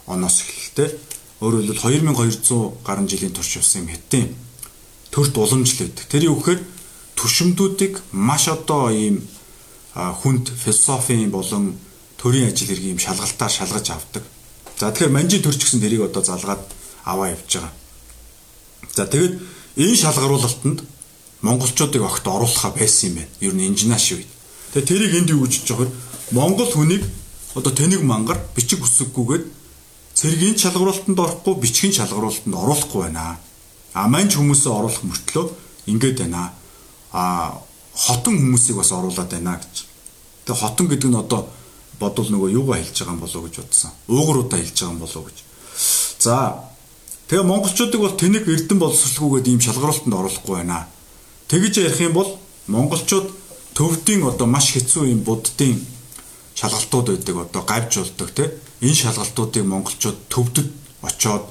[0.07, 0.95] оноос эхэлтэй.
[1.39, 4.35] Өөрөөр хэлбэл 2200 гаруй жилийн турш явсан юм хэтийн
[5.11, 6.05] төрт уламжлал байдаг.
[6.07, 6.61] Тэр юу гэхээр
[7.15, 9.23] түшимдүүдийг маш одоо ийм
[9.95, 11.75] хүнд философийн болон
[12.19, 14.23] төрийн ажил хэрэг ийм шалгалтаар шалгаж авдаг.
[14.79, 16.63] За тэгэхээр манжийн төрч гэсэн тэрийг одоо залгаад
[17.07, 17.71] аваа явж байгаа.
[18.95, 19.39] За тэгэд
[19.77, 20.79] энэ шалгаруулалтанд
[21.41, 23.31] монголчуудыг огт оруулахаа байсан юм байна.
[23.39, 24.29] Ер нь инженеаш үед.
[24.73, 25.89] Тэгээ тэрийг энд юу гэж жоохор
[26.31, 27.03] Монгол хүнийг
[27.55, 29.45] одоо тэнэг мангар бичиг үсэггүйгээд
[30.15, 33.39] цэргийн шалгаруулалтанд орохгүй бичгийн шалгаруулалтанд оруулахгүй байна.
[33.93, 35.45] А манч хүмүүсээ оруулах мөртлөө
[35.91, 36.53] ингэж байна.
[37.11, 37.59] А
[37.95, 39.75] хотон хүмүүсийг бас оруулаад байна гэж.
[40.45, 41.49] Тэгээ хотон гэдэг нь одоо
[41.99, 43.91] бодвол нөгөө юугаа хэлж байгаа юм болоо гэж бодсон.
[44.07, 45.37] Уугруудаа хэлж байгаа юм болоо гэж.
[46.19, 46.35] За
[47.31, 50.91] тэгээ монголчуудыг бол тэнэг эрдэн боловсруулгүйгээд ийм шалгаруулалтанд оруулахгүй байна.
[51.47, 52.27] Тэгж ярих юм бол
[52.67, 53.31] монголчууд
[53.71, 55.79] төвдийн одоо маш хэцүү юм буддын
[56.59, 58.51] шалгалтууд байдаг одоо гавж болдог те
[58.83, 60.67] энэ шалгалтуудыг монголчууд төвдөд
[61.07, 61.47] очоод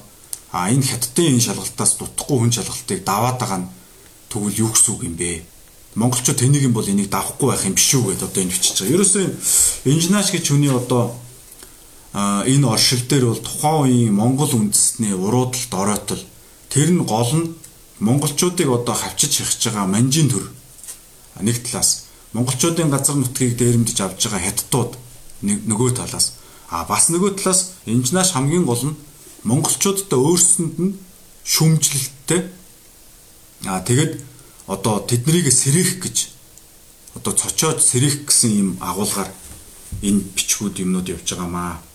[0.53, 3.71] а энэ хятадын энэ шалгалтаас дутхгүй хүн шалгалтыг даваад байгаа нь
[4.29, 5.41] тэгвэл юу гэсэн үг юм бэ?
[5.97, 8.95] Монголчууд тэнийг юм бол энийг давахгүй байх юм биш үү гэдээ одоо энэ бичиж байгаа.
[9.01, 9.25] Ерөөсөө
[9.89, 11.17] инженеч гэж хүний одоо
[12.13, 16.23] энэ оршил дээр бол тухайн үеийн монгол үндэстний уруудл доройтол
[16.67, 17.55] тэр нь гол нь
[18.03, 20.51] монголчуудыг одоо хавчиж хягч байгаа манжийн төр.
[21.39, 24.91] Нэг талаас монголчуудын газар нутгийг дээрэмдэж авч байгаа хятадууд
[25.41, 26.35] нөгөө талаас.
[26.67, 28.99] А бас нөгөө талаас энжнаш хамгийн гол нь
[29.47, 30.97] монголчуудад өөрсөнд нь
[31.47, 32.41] шүмжлэлттэй
[33.65, 34.19] а тэгэд
[34.67, 36.17] одоо тэднийг сэрэх гэж
[37.15, 39.29] одоо цочоод сэрэх гэсэн юм агуулгаар
[40.01, 41.90] энэ бичгүүд юмнууд явж байгаамаа.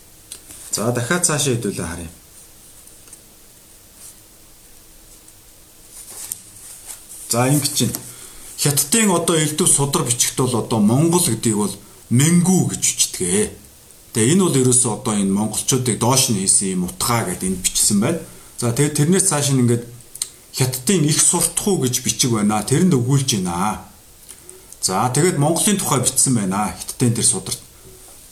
[0.72, 2.10] За дахиад цаашаа хэдүүлээ харъя.
[7.30, 7.94] За ингэ чинь
[8.58, 11.74] Хятадын одоо элдв судар бичгт бол одоо Монгол гэдгийг бол
[12.10, 13.52] Мэнгүү гэж бичдэг.
[14.14, 18.00] Тэгээ энэ бол ерөөсөө одоо энэ монголчуудыг доош нь хийсэн юм утгаа гэдээ энд бичсэн
[18.00, 18.20] байна.
[18.56, 19.84] За тэгээд тэрнээс цааш нь ингээд
[20.56, 22.64] Хятадын их суртахуу гэж бичиг байна.
[22.64, 23.84] Тэрэнд өгүүлж байна.
[24.80, 26.72] За тэгээд Монголын тухай бичсэн байна.
[26.72, 27.65] Хятадын тэр сударт.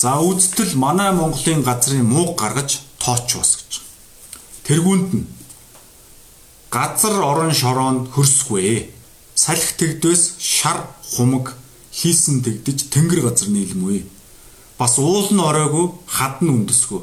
[0.04, 3.72] За үзтэл манай Монголын газрын мууг гаргаж тооч бас гэж.
[4.68, 5.24] Тэргүүнд нь
[6.68, 8.92] газар орон шороонд хөрсгүй
[9.32, 10.84] салхи тэгдвэс шар
[11.16, 11.56] хумаг
[11.88, 14.04] хийсэн тэгдэж тэнгэр газар нийлмүй.
[14.76, 17.00] Бас уул нь оройгүй хад нь үндэсгүй.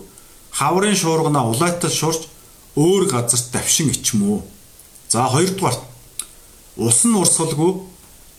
[0.54, 2.30] Хаврын шуургана улайтал шуурч
[2.78, 4.46] өөр газарт давшин ичмүү.
[5.10, 5.82] За хоёрдугаарт
[6.78, 7.72] ус нь урсгалгүй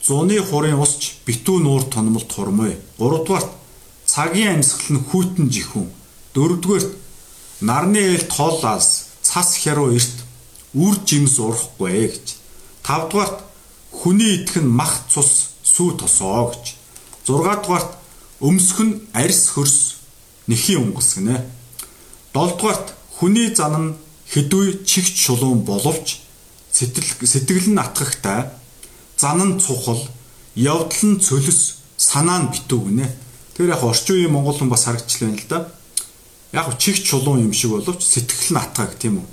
[0.06, 2.78] зуны хурын усч битүү нуур тономлт хурмой.
[3.02, 3.58] Гуравдугаарт
[4.12, 5.88] цагийн амьсгал нь хүйтэн жихүүн.
[6.34, 6.92] Дөрөвдүгээрт
[7.68, 8.90] нарны ээлт хол алс
[9.24, 10.16] цас хяруу эрт
[10.76, 12.26] үр жимс урахгүй гэж.
[12.84, 13.38] Тавдугаарт
[13.92, 16.74] Хүний идэх нь мах цус сүү тосоо гэж.
[17.28, 17.92] 6 дугаарт
[18.40, 20.00] өмсөх нь арьс хөрс
[20.48, 21.44] нэхийн унгас гинэ.
[22.32, 23.94] 7 дугаарт хүний зан нь
[24.32, 26.24] хэдүй чигч шулуун боловч
[26.72, 28.48] сэтгэл сэтгэл нь атгахтай
[29.20, 30.02] зан нь цухал
[30.56, 31.60] явдал нь цөлөс
[31.94, 33.06] санаа нь битүү гинэ.
[33.56, 35.68] Тэр яг орчин үеийн монгол хүн бас харагчлаа юм л да.
[36.52, 39.28] Яг чигч шулуун юм шиг боловч сэтгэл нь атгах тийм үү.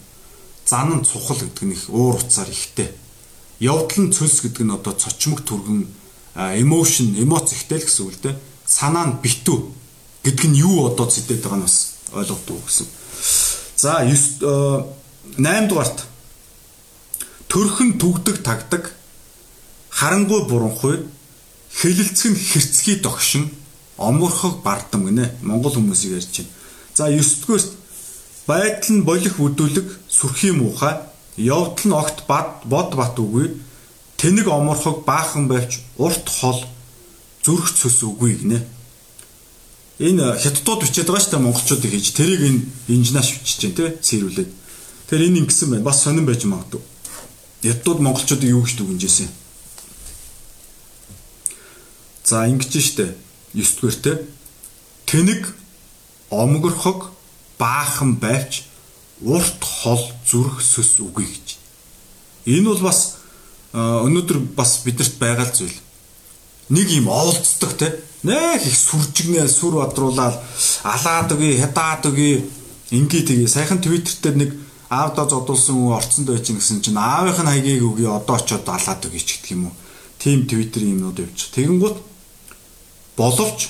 [0.67, 2.91] Зан нь цухал гэдэг нь их уур уцаар ихтэй
[3.59, 5.83] явдал нь цөлс гэдэг нь одоо цочмог түргэн
[6.35, 8.35] emotion, эмоц ихтэй л гэсэн үг л дээ.
[8.65, 9.59] Санаа нь битүү
[10.23, 12.87] гэдэг нь юу одоо зэдээд байгаа нь бас ойлгохгүй гэсэн.
[13.75, 14.43] За 9
[15.35, 16.07] 8 дугаарт
[17.51, 18.95] төрхөн түгдэг тагдаг
[19.91, 21.03] харангуй буранхуй
[21.75, 23.51] хэлэлцгэн хэрцгий догшин
[23.99, 26.49] омгорхог бардам гинэ монгол хүмүүсийг ярьж байна.
[26.95, 27.71] За 9 дугаарт
[28.47, 30.95] байдал нь болох бүдүүлэг сүрхий муухай
[31.35, 33.59] явдал нь огт бад бод бат үгүй
[34.17, 36.59] тэнэг оморхог баахан байвч урт хол
[37.43, 38.59] зүрх цөс үгүй гинэ.
[39.99, 44.49] Энэ хятадууд бичээд байгаа шүү дээ монголчуудыг хийж тэрийг энэ инженеаш бичиж जैन тий сэрүүлээд.
[45.11, 45.87] Тэр энэ ингэсэн байна.
[45.87, 46.81] Бас сонирн байж магадгүй.
[47.63, 49.27] Хятадууд монголчуудыг юу гэж дүгнжсэн.
[52.23, 53.15] За ингэж штэ
[53.53, 54.11] 9 дугаар те
[55.09, 55.41] тэнэг
[56.29, 57.11] омгорхог
[57.57, 58.63] баахан байвч
[59.21, 61.47] урт хол зүрх сөс үгүй гэж.
[62.45, 63.19] Энэ бол бас
[63.73, 65.75] өнөөдөр бас бидэрт байгаа зүйл.
[66.69, 67.99] Нэг юм оолцдог те.
[68.23, 70.37] Нэх их сүржигнээ сүр бодруулаад
[70.83, 72.43] алаад үгүй, хядаад үгүй.
[72.91, 74.51] Ингээ тэгээ сайхан твиттер дээр нэг
[74.89, 79.21] аавдаа зодуулсан хүн орцонд байж гисэн чинь аавынх нь хаягийг үгүй одоо очиод алаад үгүй
[79.21, 79.75] ч гэх юм уу.
[80.19, 81.53] Тим твиттерийн юмнууд явчих.
[81.53, 82.08] Тэгэнгუთ
[83.19, 83.67] боловч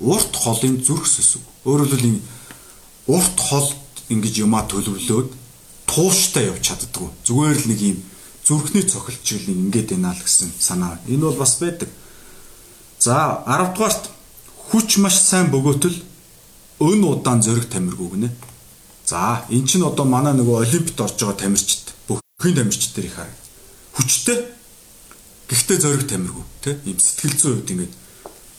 [0.00, 1.42] урт холын зүрх сөсөв.
[1.68, 2.22] Өөрөөр хэлбэл
[3.12, 3.68] урт хол
[4.08, 5.28] ингэж юмаа төлөвлөөд
[5.84, 7.08] тууштай явж чаддгүй.
[7.28, 7.98] Зүгээр л нэг юм
[8.44, 10.96] зүрхний цохилчил ингээд байна л гэсэн санаа.
[11.04, 11.88] Энэ бол бас байдаг.
[12.98, 14.04] За 10 дугаарт
[14.72, 15.96] хүч маш сайн бөгөөтөл
[16.80, 18.30] өн удаан зөриг тамиргүй гинэ.
[19.04, 23.36] За эн чинь одоо манай нөгөө олимпиад орж байгаа тамирчид бүхний тамирчид дээр их хараг.
[23.96, 24.38] Хүчтэй
[25.48, 27.94] гэхдээ зөриг тамиргүй тий ийм сэтгэл зүйн үед ингээд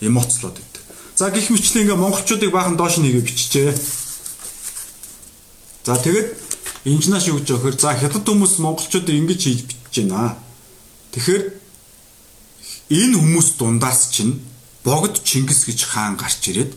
[0.00, 0.82] эмоцлоод байдаг.
[1.16, 3.76] За гих мэтлээ ингээ монголчуудыг баахан доош нэгэ биччихээ.
[5.84, 6.28] За тэгэд
[6.84, 10.36] инженеаш юу гэж өгөхөр за хятад хүмүүс монголчуудыг ингэж хийж бичиж байна.
[11.12, 11.42] Тэгэхээр
[12.88, 14.40] энэ хүмүүс дундаас чинь
[14.84, 16.72] богд Чингис гэж хаан гарч ирээд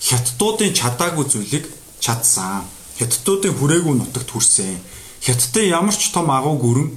[0.00, 1.66] хятадуудын чадаагүй зүйлийг
[1.98, 2.64] чадсан.
[2.98, 4.78] Хятадуудын хүрээгүй нутагт хүрсэн.
[5.20, 6.88] Хятадын ямар ч том агуу гүрэн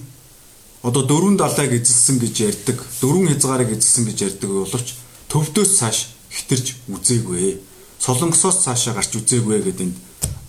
[0.84, 4.88] одоо дөрвөн далайг эзэлсэн гэж ярьдаг, дөрвөн хязгаарыг эзэлсэн гэж ярьдаг боловч
[5.34, 5.98] төвдөөс цааш
[6.30, 7.58] хитэрж үзээгүй.
[7.98, 9.98] Солонгосоос цаашаа гарч үзээгүй гэдэг энд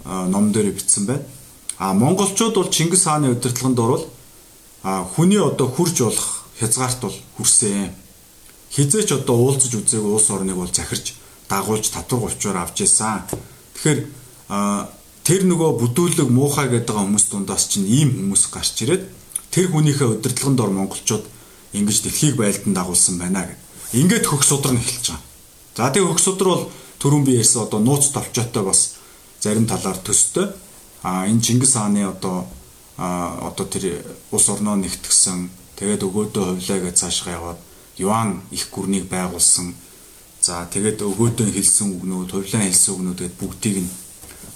[0.04, 1.24] ном дээр бичсэн байна.
[1.80, 4.04] А монголчууд бол Чингис хааны удирдлаганд орвол
[4.84, 7.96] а хүний одоо хурж болох хязгаарт бол хүрсэн.
[8.76, 11.16] Хизээч одоо уулзаж үзээгүй улс орныг бол захирж
[11.48, 13.24] дагуулж татвар голчоор авч ийсэн.
[13.72, 14.00] Тэгэхээр
[15.24, 19.08] тэр нөгөө бүдүүлэг муухай гэдэг хүмүүс дундаас чинь ийм хүмүүс гарч ирээд
[19.48, 21.24] тэр хүнийхээ удирдлаганд ор монголчууд
[21.72, 23.63] ингэж дэлхийг байлдан дагуулсан байна гэд.
[23.94, 25.22] Ингээд хөх судар нь эхэлж байгаа.
[25.78, 26.64] За тэгээ хөх судар бол
[26.98, 28.98] түрүүн би ярьсан одоо нууц толчоотой бас
[29.38, 30.50] зарим талаар төстэй.
[31.06, 32.50] А энэ Чингис хааны одоо
[32.98, 34.02] одоо тэр
[34.34, 35.46] улс орноо нэгтгсэн
[35.78, 37.60] тэгээд өгөөдөө хувлаа гэж цаашгаа яваад
[37.98, 39.74] юан их гүрнийг байгуулсан.
[40.42, 43.90] За тэгээд өгөөдөө хэлсэн үгнүүд, хувилан хэлсэн үгнүүд гээд бүгдийг нь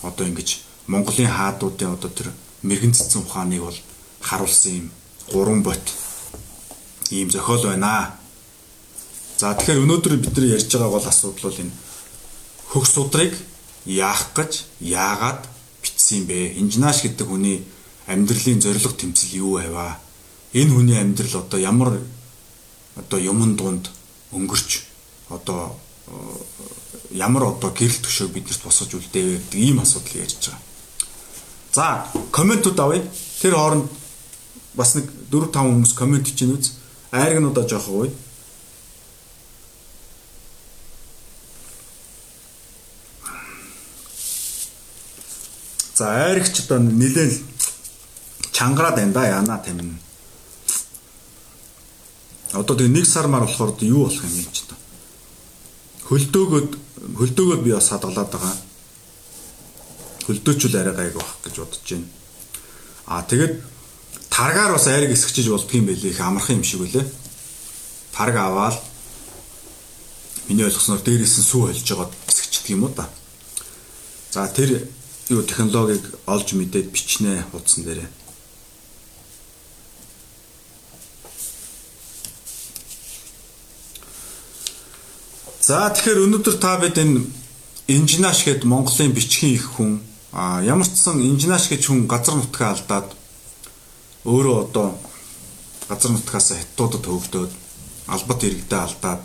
[0.03, 2.35] одоо ингэж Монголын хаадуудын одоо тэр
[2.66, 3.79] мэрэгэн цэцэн ухааныг бол
[4.20, 4.87] харуулсан юм
[5.31, 5.85] гурван бот
[7.11, 8.17] ийм зохиол байна.
[9.38, 11.70] За тэгэхээр өнөөдөр бид нар ярьж байгаа бол асуудал бол энэ
[12.74, 13.38] хөх судрыг
[13.87, 15.46] яах гэж яагаад
[15.79, 16.59] бичсэн бэ?
[16.59, 17.62] Инженеаш гэдэг хүний
[18.11, 20.03] амьдралын зорилго тэмцэл юу байваа?
[20.59, 22.03] Энэ хүний амьдрал одоо ямар
[22.98, 23.87] одоо юмн дунд
[24.35, 24.83] өнгөрч
[25.31, 25.79] одоо
[27.14, 30.66] ямар одоо гэрэл төшөөг биднэрт босгож үлдээвэ гэдэг ийм асуудал ярьж байгаа.
[31.70, 33.07] За, комментууд авъя.
[33.38, 33.87] Тэр хооронд
[34.74, 36.74] бас нэг 4 5 хүмүүс коммент хийж байна үз.
[37.14, 38.11] Айргнуудаа жоох уу.
[45.98, 47.42] За, айргч одоо нилээл
[48.54, 49.98] чангараад байна да яана тийм.
[52.54, 54.78] Одоо тэгээ нэг сар мар болохоор юу болох юм чи та.
[56.06, 56.70] Хөлдөөгөөд
[57.18, 58.54] хөлдөөгөөд би бас хадгалаад байгаа.
[60.30, 62.06] Хөлдөөчүүл арай гайг байх гэж бодож байна.
[63.11, 63.54] Аа тэгээд
[64.30, 67.11] таргаар бас айрыг эсгчиж болдгийм байлээ их амархан юм шиг үлээ.
[68.14, 68.78] Тарг аваад
[70.46, 73.11] миний ойлгосноор дээрээс нь сүү холж жагаад эсгчдэг юм уу та.
[74.30, 74.87] За тэр
[75.28, 78.08] юу технологиг олж мэдээд бичнэ хуудсан дээрээ.
[85.68, 87.28] За тэгэхээр өнөөдөр та бид энэ
[87.92, 90.00] инженеаш гээд Монголын бичгийн их хүн
[90.32, 93.12] а ямар ч сан инженеаш гэж хүн газар нутгаа алдаад
[94.24, 94.96] өөрөө одоо
[95.92, 97.52] газар нутгаас хятадуудад хөвгдөөд
[98.08, 99.20] албат иргэдээ алдаад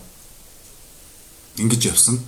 [1.63, 2.19] ингэж явсан.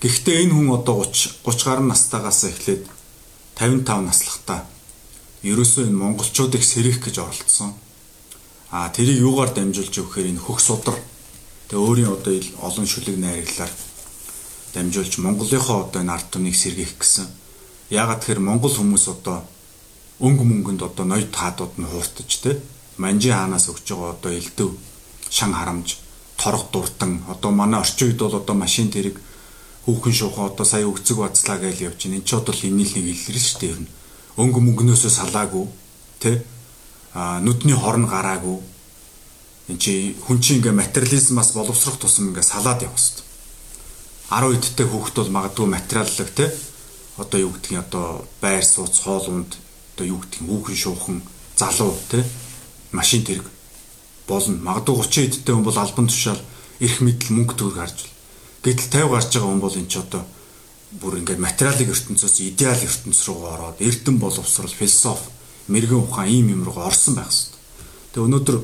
[0.00, 2.82] Гэхдээ энэ хүн одоо 30 30 гаруй настайгаас эхлээд
[3.56, 4.60] 55 наслахтаа
[5.42, 7.74] ерөөсөө энэ монголчуудыг сэрэх гэж оролцсон.
[8.70, 10.96] А тэрийг юугаар дамжуулж өгөхээр энэ хөх судар
[11.72, 12.36] Тэгээ өөрийн одоо
[12.68, 13.72] олон шүлэг найраглалаар
[14.76, 17.24] дамжуулж Монголынхоо одоо энэ ард түмнийг сэргийх гэсэн.
[17.88, 19.40] Яагаад тэгэхээр Монгол хүмүүс одоо
[20.20, 22.60] өнгө мөнгөнд одоо ноёд таадууд нь хууртаж те
[23.00, 24.76] манжи хаанаас өгч байгаа одоо элдв
[25.32, 25.96] шан харамж
[26.36, 29.16] торох дуртан одоо манай орчин үед бол одоо машин тэрэг
[29.84, 32.16] хүүхэн шуухан одоо сая өгцөг бацлаа гэж явж байна.
[32.22, 33.90] Энд ч одоо энийг нэг илэрсэн шүү дээ ер нь.
[34.38, 35.66] Өнгө мөнгнөөсөө салаагүй
[36.22, 36.46] тэ
[37.14, 38.58] а нүдний хорн гараагүй
[39.68, 43.26] эн чи хүн чинь ингээ материализмаас боловсрох тусам ингээ салаад явах хэрэгтэй.
[44.30, 46.46] 10 эдтэй хүүхэд бол магадгүй материаллог те
[47.18, 49.58] одоо юу гэдгийг одоо байр сууц хоол унд
[49.94, 51.18] одоо юу гэдгийг хүүхэн шуухан
[51.58, 52.24] залуу те
[52.94, 53.44] машин тэрэг
[54.28, 54.56] болно.
[54.62, 56.40] Магадгүй 30 эдтэй хүн бол албан тушаал
[56.80, 58.11] эрх мэдэл мөнгө төгрөг харж.
[58.62, 60.22] Гэтэл 50 гарч байгаа хүн бол эн чи одоо
[61.02, 65.30] бүр ингээд материалын ертөнцөөс идеал ертөнц рүү ороод эрдэм боловсрал философи
[65.68, 67.58] мэрэгэн ухаан ийм юм руу орсон байх хэрэгтэй.
[68.12, 68.56] Тэгээ өнөөдөр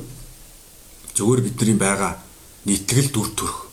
[1.19, 2.15] Зөвөр бидний байгаа
[2.63, 3.67] нийтгэл дүр төрх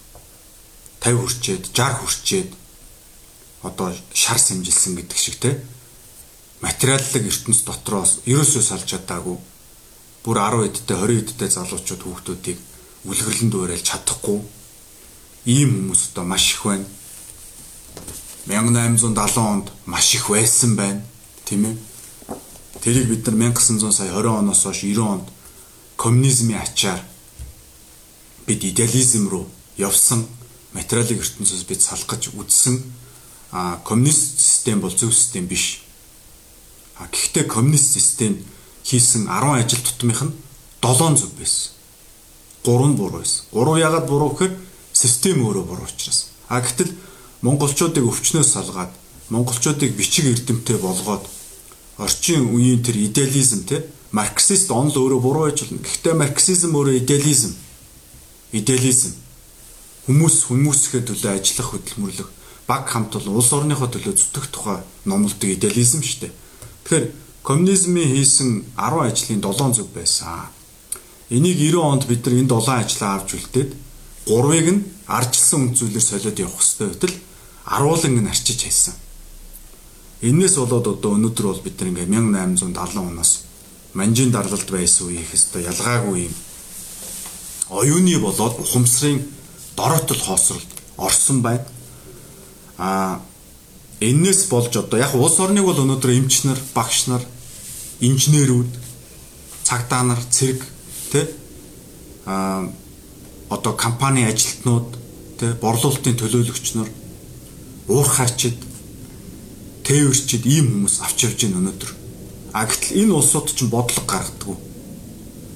[0.99, 2.51] 50 хүрчээд 60 хүрчээд
[3.63, 5.63] одоо шар сэмжилсэн гэдэг шиг те
[6.59, 9.39] материаллык ертөнц дотроос ерөөсөө салж чадаагүй
[10.27, 12.59] бүр 10 эдтэй 20 эдтэй залуучууд хүүхдүүдийг
[13.07, 14.39] үлгэрлэн дуурайлж чадахгүй
[15.47, 16.85] ийм хүмүүс одоо маш их байна
[18.47, 21.03] 1870 онд маш их байсан байна
[21.45, 21.77] тийм ээ
[22.83, 25.27] тэрийг бид нар 1900 сая 20 оноос хойш 90 онд
[25.97, 27.01] коммунизмын ачаар
[28.47, 30.27] бид идеализм руу явсан
[30.73, 32.77] материалын ертөнцөөс бид салах гэж үдсэн
[33.53, 35.83] а коммунист систем бол зөв систем биш.
[36.97, 38.45] А гэхдээ коммунист систем
[38.85, 40.33] хийсэн 10 ажил тутмынх нь
[40.83, 41.73] 7 зөв байсан.
[42.65, 43.45] 3 нь буруу байсан.
[43.53, 44.53] 3 ягаад буруу гэхээр
[44.97, 46.33] систем өөрөө буруу учраас.
[46.49, 46.93] А гэтэл
[47.45, 48.93] монголчуудыг өвчнөөс салгаад
[49.29, 51.25] монголчуудыг бичиг эрдэмтэй болгоод
[52.01, 55.85] орчин үеийн тэр идеализм те марксист онл өөрөө буруу болно.
[55.85, 57.53] Гэхдээ марксизм өөрөө идеализм
[58.53, 59.13] идеализм
[60.07, 62.29] хүмүүс хүмүүсийнхээ төлөө ажиллах хөдөлмөрлөх
[62.67, 66.33] баг хамт бол улс орныхоо төлөө зүтгэх тухай номлодог идеализм шүү дээ.
[66.87, 67.07] Тэгэхээр
[67.43, 70.51] коммунизмын хийсэн 10 ажлын 7 зөв байсан.
[71.31, 73.71] Энийг 90 онд бид нар энэ 7 ажлаа авч үлдээд
[74.27, 77.15] 3-ыг нь арчилсан үнд зүйлээр солиод явах хэрэгтэй байтал
[77.65, 78.95] аруулан нь арчиж хайсан.
[80.23, 83.33] Энээс болоод одоо өнөөдөр бол бид ингээ 1870 оноос
[83.95, 86.35] манжийн дарлалд байсан үеийг хэвээр ялгаагүй юм
[87.69, 89.23] оюуны болоод ухамсарын
[89.77, 91.67] дороотол хоосролд орсон байна.
[92.79, 93.21] А
[94.01, 97.25] энээс болж одоо яг улс орныг бол өнөөдөр эмч нар, багш нар,
[98.01, 98.73] инженерүүд,
[99.65, 100.61] цагдаа нар, цэрэг
[101.11, 101.31] тэ
[102.27, 102.69] а
[103.49, 104.89] одоо компани ажилтнууд
[105.39, 106.89] тэ борлуулалтын төлөөлөгч нар
[107.89, 108.59] уурхайчид
[109.87, 111.93] тээвэрчид ийм хүмүүс авч явж байна өнөөдөр.
[112.57, 114.59] А гэтэл энэ улсууд ч бодлого гаргадаг.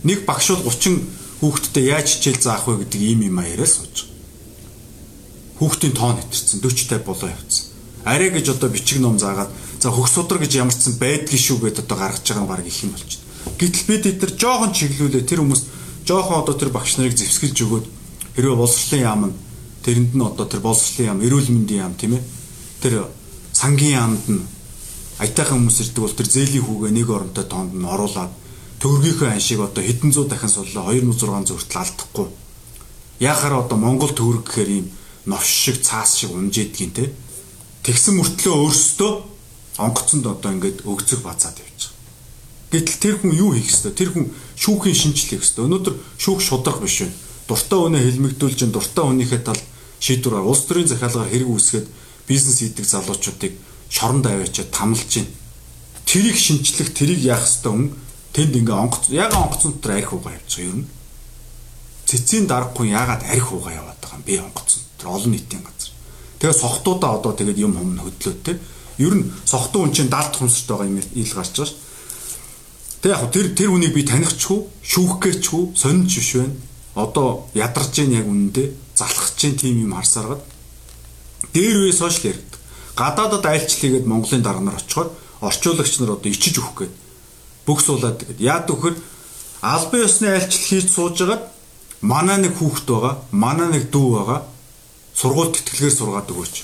[0.06, 1.02] Нэг багш бол 30
[1.40, 4.06] хүүхдтэй яаж хичээл заах вэ гэдэг ийм юм яриа сууж.
[5.58, 7.66] Хүүхдийн тоон хэтэрсэн 40 50 болоо явцсан.
[8.04, 9.50] Арай гэж одоо бичиг ном заагаад
[9.80, 13.16] за хөх судар гэж ямарчсан байдгийн шүү гэдээ одоо гаргаж байгаа баг их юм байна.
[13.58, 15.62] Гэтэл бид эдгээр жоохон чиглүүлээ тэр хүмүүс
[16.10, 17.86] жоохон одоо тэр багш нарыг зэвсгэлж өгөөд
[18.34, 19.36] хэрвээ боловсролын яам нь
[19.86, 22.22] тэрэнд нь одоо тэр боловсролын яам, эрүүл мэндийн яам тийм ээ.
[22.82, 22.94] Тэр
[23.54, 24.42] сангийн яамд нь
[25.22, 28.32] аятайхан хүмүүс ирдэг бол тэр зээлийн хүүгээ нэг оронтой тоонд нь оруулаад
[28.82, 32.26] төгрөгийнхөө аншиг одоо хэдэн зуун дахин суллаа 2600 хүртэл алдахгүй.
[33.22, 34.86] Яхаар одоо Монгол төгрөг гэхээр ийм
[35.30, 37.14] новш шиг цаас шиг унжээдгийн те.
[37.86, 39.12] Тэгсэн мөртлөө өөрсдөө
[39.78, 41.89] онгоцонд одоо ингээд өгцөг бацаад явж.
[42.70, 43.92] Гэтэл тэр хүн юу хийх ёстой?
[43.92, 45.66] Тэр хүн шүүхийн шинжил хийх ёстой.
[45.66, 47.10] Өнөөдөр шүүх шудраг биш вэ?
[47.50, 49.58] Дуртай үнэ хэлмэгдүүлж, дуртай үнийхээ тал
[49.98, 51.86] шийдвэр улс төрийн захиалгаар хэрэг үүсгээд
[52.30, 53.52] бизнес хийдэг залуучуудыг
[53.90, 55.34] шоронд аваачаад тамлж байна.
[56.06, 57.88] Тэрийг шинчлэх, тэрийг яах ёстой хүн
[58.30, 60.86] тэнд ингээ онгоц яг онгоцон дотор арх уугаа явчих юм.
[62.06, 65.90] Цэцгийн даргагүй яагаад арх уугаа яваад байгаа юм бэ онгоцон дотор олон нийтийн газар.
[66.38, 68.62] Тэгээ сохтуудаа одоо тэгээд юм хум хөдлөөд те.
[69.02, 71.89] Ер нь сохтуу хүн чинь далд хумсч байгаа юм ил гарч байгаа шүү.
[73.01, 76.55] Тэг яг тэр тэр хүнийг би танихгүй, шүүхгээчгүй, сонирч биш байна.
[76.95, 80.41] Одоо ядарч जैन яг үнэндээ залхаж जैन тим юм харсараад
[81.53, 82.53] дээр үе сошиал яригд.
[82.95, 86.93] Гадаадад айлчлал хийгээд Монголын дарга нар очиход орчуулагч нар одоо ичиж өгөх гээд
[87.67, 88.95] бөксуулаад тэгээд яад вөхөр
[89.61, 91.43] албан ёсны айлчлал хийж суужгаад
[92.01, 94.39] манай нэг хүүхэд байгаа, манай нэг дүү байгаа.
[95.15, 96.55] Сургууль тэтгэлгээр сургаад өгөөч.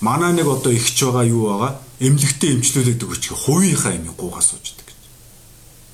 [0.00, 1.72] Манай нэг одоо ихч байгаа юу байгаа?
[2.00, 3.24] Эмнэлэгтээ эмчлүүлээд өгөөч.
[3.32, 4.79] Хувийнхаа юм гуугаа сууждаг гэж.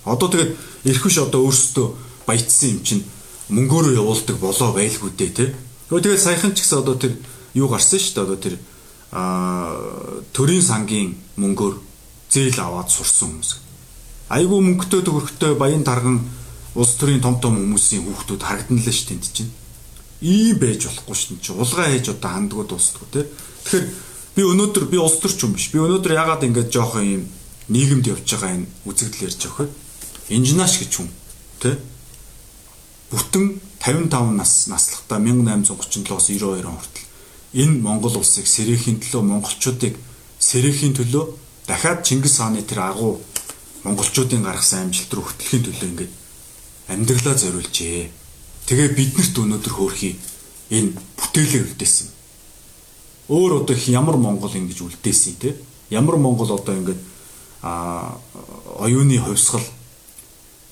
[0.07, 0.51] Одоо тэгээд
[0.87, 1.87] эрхвш одоо өөрсдөө
[2.27, 3.03] баяцсан юм чинь
[3.51, 5.45] мөнгөөрөө явуулдаг болоо байлгүй дээ те.
[5.91, 7.13] Тэгээд саяхан ч гэсэн одоо тэр
[7.53, 8.25] юу гарсан шүү дээ.
[8.25, 8.55] Одоо тэр
[9.11, 9.75] аа
[10.31, 11.75] төрийн сангийн мөнгөөр
[12.31, 13.67] зээл аваад сурсан хүмүүс
[14.27, 16.19] айгүй мөнгөтэй төгрөгтэй баян тарган
[16.75, 19.51] улс төрийн том том хүмүүсийн хүүхдүүд харагдан л ш тэнд чинь.
[20.19, 23.23] Ийм байж болохгүй шин чи улгаа хийж одоо хандгуу дуустдаг тий.
[23.63, 23.85] Тэгэхээр
[24.35, 25.71] би өнөөдөр би улс төрч юм биш.
[25.71, 27.23] Би өнөөдөр ягаад ингэж жоохон ийм
[27.71, 29.71] нийгэмд явж байгаа энэ үзэгдэл ярьж өгөхөд
[30.29, 31.09] инженеаш гэж хүн
[31.61, 31.75] тий.
[33.11, 37.07] Бүтэн 55 нас наслахтаа 1837-оос 92 он хүртэл
[37.55, 39.95] энэ Монгол улсыг сэрэхийн төлөө монголчуудыг
[40.39, 41.23] сэрэхийн төлөө
[41.67, 43.23] дахиад Чингис хааны тэр агуу
[43.87, 46.13] монголчуудын гаргасан амжилт руу хөтлөхийн төлөө ингээд
[46.91, 48.11] амьдралаа зориулжээ.
[48.67, 50.19] Тэгээ биднэрт өнөөдөр хөөрхий
[50.75, 52.07] энэ бүтээлээр үлдээсэн.
[53.31, 55.55] Өөр одоо их ямар Монгол ингэж үлдээсэн те
[55.89, 56.99] ямар Монгол одоо ингээд
[57.63, 58.19] а
[58.83, 59.63] оюуны хувьсгал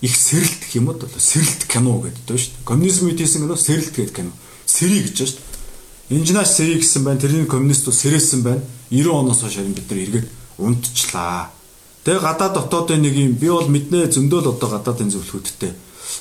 [0.02, 2.68] их сэрэлт гэх юм уу сэрэлт кино гэдэг шүү дээ.
[2.68, 4.32] Коммунизм үдээсэн кино сэрэлт гэдэг кино.
[4.66, 6.20] Сэри гэж шүү дээ.
[6.20, 7.20] Инженеер сэри гэсэн байна.
[7.20, 8.62] Тэрний коммунистууд сэрээсэн байна.
[8.92, 10.28] 90 оноос хойш бид нар эргээд
[10.58, 11.50] унтчлаа.
[12.06, 15.74] Тэгээ гадаад дотоодын нэг юм би бол мэднэ зөндөөл одоо гадаадын зөвлөхүүдтэй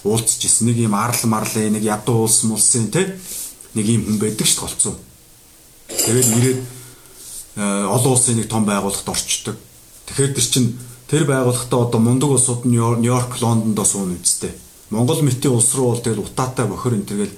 [0.09, 0.73] уулзж ирсэн.
[0.73, 3.21] Нэг юм арал марлын нэг ядуу улс мулсын те
[3.77, 4.97] нэг юм хүн байдаг шүү дээ голцсон.
[5.93, 6.61] Тэгээд ирээд
[7.61, 9.61] э, олон улсын нэг том байгууллагт орчдөг.
[10.09, 10.73] Тэгэхээр тэр чинь
[11.09, 14.53] тэр байгууллагатаа одоо мундаг улсууд нь Нью-Йорк, Лондондоо суун үсттэй.
[14.91, 17.35] Монгол мэтийн улс руу бол тэгэл утаатай бохор энэ тэгэл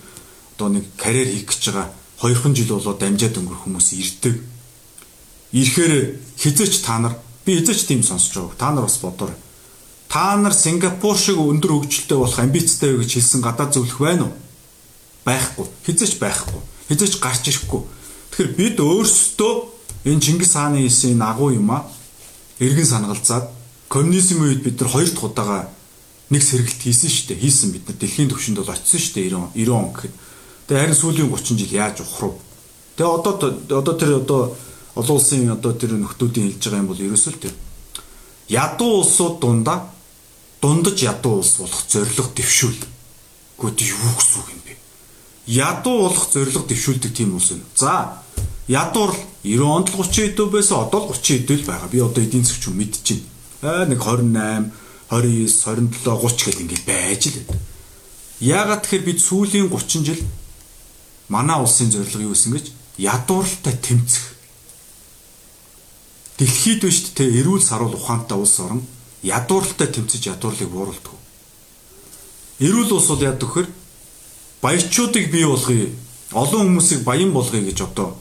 [0.56, 1.88] одоо нэг карьер хийх гэж байгаа
[2.20, 4.34] хоёрхан жил болоо дамжаад өнгөрөх хүмүүс ирдэг.
[5.52, 5.94] Ирэхээр
[6.36, 7.14] хизээч та нар
[7.46, 8.58] Би эзэж тийм сонсож байгааг.
[8.58, 9.36] Та нар бас бодоорой.
[10.08, 14.34] Та нар Сингапур шиг өндөр хөгжилтэй болох амбицтай гэж хэлсэн гадаад зөвлөх байна уу?
[15.24, 15.66] Байхгүй.
[15.86, 16.60] Хизэж байхгүй.
[16.90, 17.82] Хизэж гарч ирэхгүй.
[18.34, 19.52] Тэгэхээр бид өөрсдөө
[20.10, 21.86] энэ Чингис хааны хийсэн агуу юм а
[22.58, 23.50] эргэн санагалзаад
[23.88, 25.68] коммунизм үед бид нар хоёр дахь удаага
[26.30, 27.42] нэг сэргэлт хийсэн шүү дээ.
[27.44, 30.14] Хийсэн бид нар дэлхийн түвшинд бол очисон шүү дээ 90 90 он гэхэд.
[30.66, 32.34] Тэгээ харин сүүлийн 30 жил яаж ухрав?
[32.96, 33.32] Тэгээ одоо
[33.78, 34.40] одоо тэр одоо
[34.96, 37.54] олон улсын одоо тэр нөхдүүдийн хэлж байгаа юм бол ерөөсөө л тэр
[38.48, 39.92] ядуу улсууд дундаа
[40.62, 42.82] дундаж ядуу улс болох зорилго дэвшүүл.
[43.60, 44.72] Гэхдээ юу гэсэн үг юм бэ?
[45.46, 47.62] Ядуу болох зорилго дэвшүүлдэг тийм улс юм.
[47.76, 48.22] За
[48.68, 51.88] ядуур 90 онд л 30 хэдүү байсан одоо л 30 хэдүү л байгаа.
[51.90, 53.22] Би одоо эдийн засгч юм мэдчихэв.
[53.62, 54.70] Аа нэг 28,
[55.10, 57.60] 29, 27, 30 гэл ингээд байж л байна.
[58.40, 60.22] Яагаад тэгэхээр бид сүүлийн 30 жил
[61.28, 62.66] манай улсын зорилго юу гэсэн гэж
[62.98, 64.36] ядуурлалтай тэмцэх
[66.36, 68.84] Дэлхийд биш тэ эрүүл саруул ухаантай улс орон
[69.24, 71.16] ядуурлалтай тэмцэж ядуурлыг бууруулдаг.
[72.60, 73.66] Эрүүл улс бол яд вөхөр
[74.60, 75.88] баячуудыг бий болгоё,
[76.36, 78.20] олон хүмүүсийг баян болгоё гэж одоо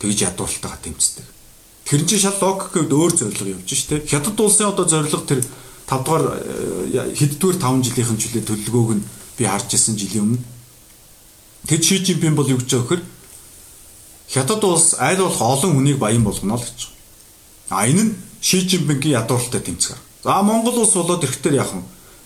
[0.00, 1.26] тэгж ядуурлалтайгаа тэмцдэг.
[1.86, 4.02] Тэр чинь шал логикод өөр зорилго явж штэ.
[4.10, 5.40] Хятад улсын одоо зорилго тэр
[5.86, 9.06] 5 дугаар э, хэддүгээр 5 жилийнхэн жилийн төлөвлөгөөг нь
[9.38, 10.42] би харж ирсэн жилийн өмнө.
[11.70, 13.02] Тэд Ши Жинпин бол юу гэж вөхөр
[14.28, 16.90] Хятад улс аль болох олон хүнийг баян болгоно л гэж.
[17.70, 19.98] А энэ нь Ши Жинпингийн ядуурлалтай тэмцэх.
[20.26, 21.82] За Монгол улс болоод ирэхдээ яах вэ?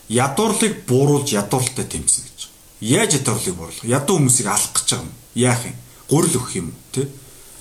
[0.09, 2.39] Ядуурлыг бууруулж ядуурлалтай тэмцэнэ гэж.
[2.81, 3.85] Яаж ядуурлыг бууруулах?
[3.85, 5.13] Ядуу хүмүүсийг алах гэж байгаа юм.
[5.37, 5.75] Яах юм?
[6.09, 7.05] Гурил өгөх юм тий?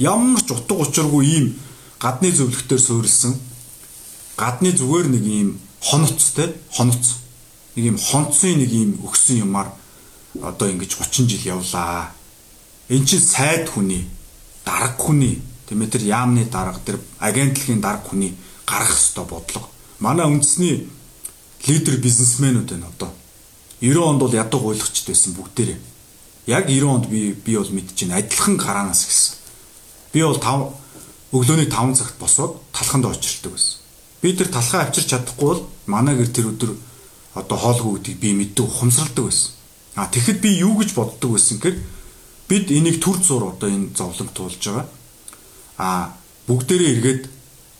[0.00, 1.46] Ямар ч утга учиргүй ийм
[2.00, 3.36] гадны зөвлөгтөөр суурилсан
[4.40, 5.48] гадны зүгээр нэг ийм
[5.84, 6.48] хоноц тий?
[6.72, 7.20] Хоноц.
[7.76, 9.68] Нэг ийм хонцын нэг ийм өгсөн юмар
[10.40, 12.16] одоо ингэж 30 жил явлаа.
[12.88, 14.08] Эн чинь сайд хүний,
[14.64, 18.32] дарга хүний, тийм ээ тэр яамны дарга, тэр агентлагийн дарга хүний
[18.64, 19.68] гарах ёстой бодлого.
[20.00, 20.88] Манай үндэсний
[21.68, 23.12] лидер бизнесмэнүүд байна одоо
[23.84, 25.78] 90 онд бол ядуу гуйлагчд байсан бүгдээрээ.
[26.48, 29.39] Яг 90 онд би би бол мэдчихээн адилхан гараанаас гисэн.
[30.12, 30.72] Би бол 5
[31.32, 33.78] өглөөний 5 цагт босоод талханд очирдаг байсан.
[34.22, 36.74] Би тэр талхаа авчирч чадахгүй бол манай гэр тэр өдөр
[37.34, 39.52] одоо хоолгүй гэдгийг би мэддэг ухамсарладаг байсан.
[39.94, 41.78] А тэгэхэд би юу гэж боддог байсан гэхээр
[42.48, 44.86] бид энийг төр зур одоо энэ зовлонг туулж байгаа.
[45.78, 46.12] А
[46.46, 47.22] бүгдээрээ эргээд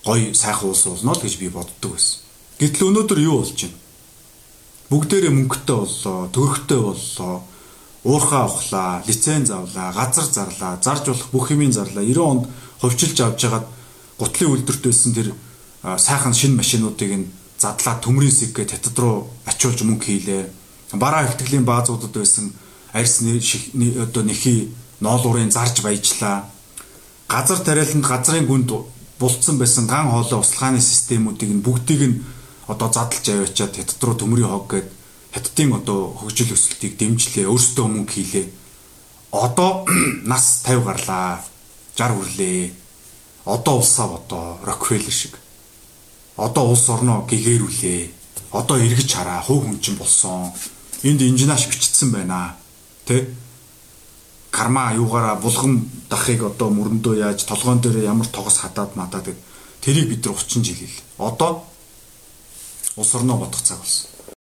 [0.07, 2.23] гоё сайхан уус болно л гэж би боддог байсан.
[2.59, 3.81] Гэтэл өнөөдөр юу болж байна?
[4.91, 7.35] бүгдээрээ мөнгөтэй боллоо, төрхтэй боллоо,
[8.03, 12.03] уурхаа авахлаа, лиценз авлаа, газар зарлаа, зарж болох бүх юмын зарлаа.
[12.03, 12.47] 90 онд
[12.81, 13.67] хувьчилж авч хагаад
[14.17, 15.33] гутлын үлдэрт байсан тэр
[15.97, 17.29] сайхан шинэ машинуудыг нь
[17.61, 20.43] задлаа төмрийн сэг гэ татад руу ачуулж мөнгө хийлээ.
[20.97, 22.53] Бараа ихтгэлийн баазуудад байсан
[22.93, 26.49] арьс одоо нэхий ноолуурын зарж баяжлаа.
[27.29, 28.69] Газар тариаланд газрын гүнд
[29.21, 32.21] булцсан байсан ган хоолой услахааны системүүдийг нь бүгдийг нь
[32.67, 34.87] одоо задлж аваачаад хятад руу төмрийн хог гээд
[35.33, 38.47] хятадын одоо хөгжил өсөлтийг дэмжлээ өөрсдөө мөнгө хийлээ.
[39.31, 39.87] Одоо
[40.31, 41.39] нас 50 гарлаа.
[41.95, 42.71] 60 хүрлээ.
[43.45, 45.39] Одоо улсаа одоо Рокфеллер шиг.
[46.37, 48.11] Одоо улс орноо гэгэрүүлээ.
[48.51, 50.51] Одоо эргэж хараа хуу хүн чинь болсон.
[51.03, 52.55] Энд инженеаш бичсэн байна.
[53.05, 53.31] Тэ?
[54.51, 59.31] Карма юугаараа булган дахыг одоо мөрөндөө яаж толгоон дээр ямар тогос хадаад мадаад
[59.79, 61.01] тэрийг бид нар 30 жил хэл.
[61.17, 61.63] Одоо
[62.95, 64.10] улс орноо бодох цаг болсон.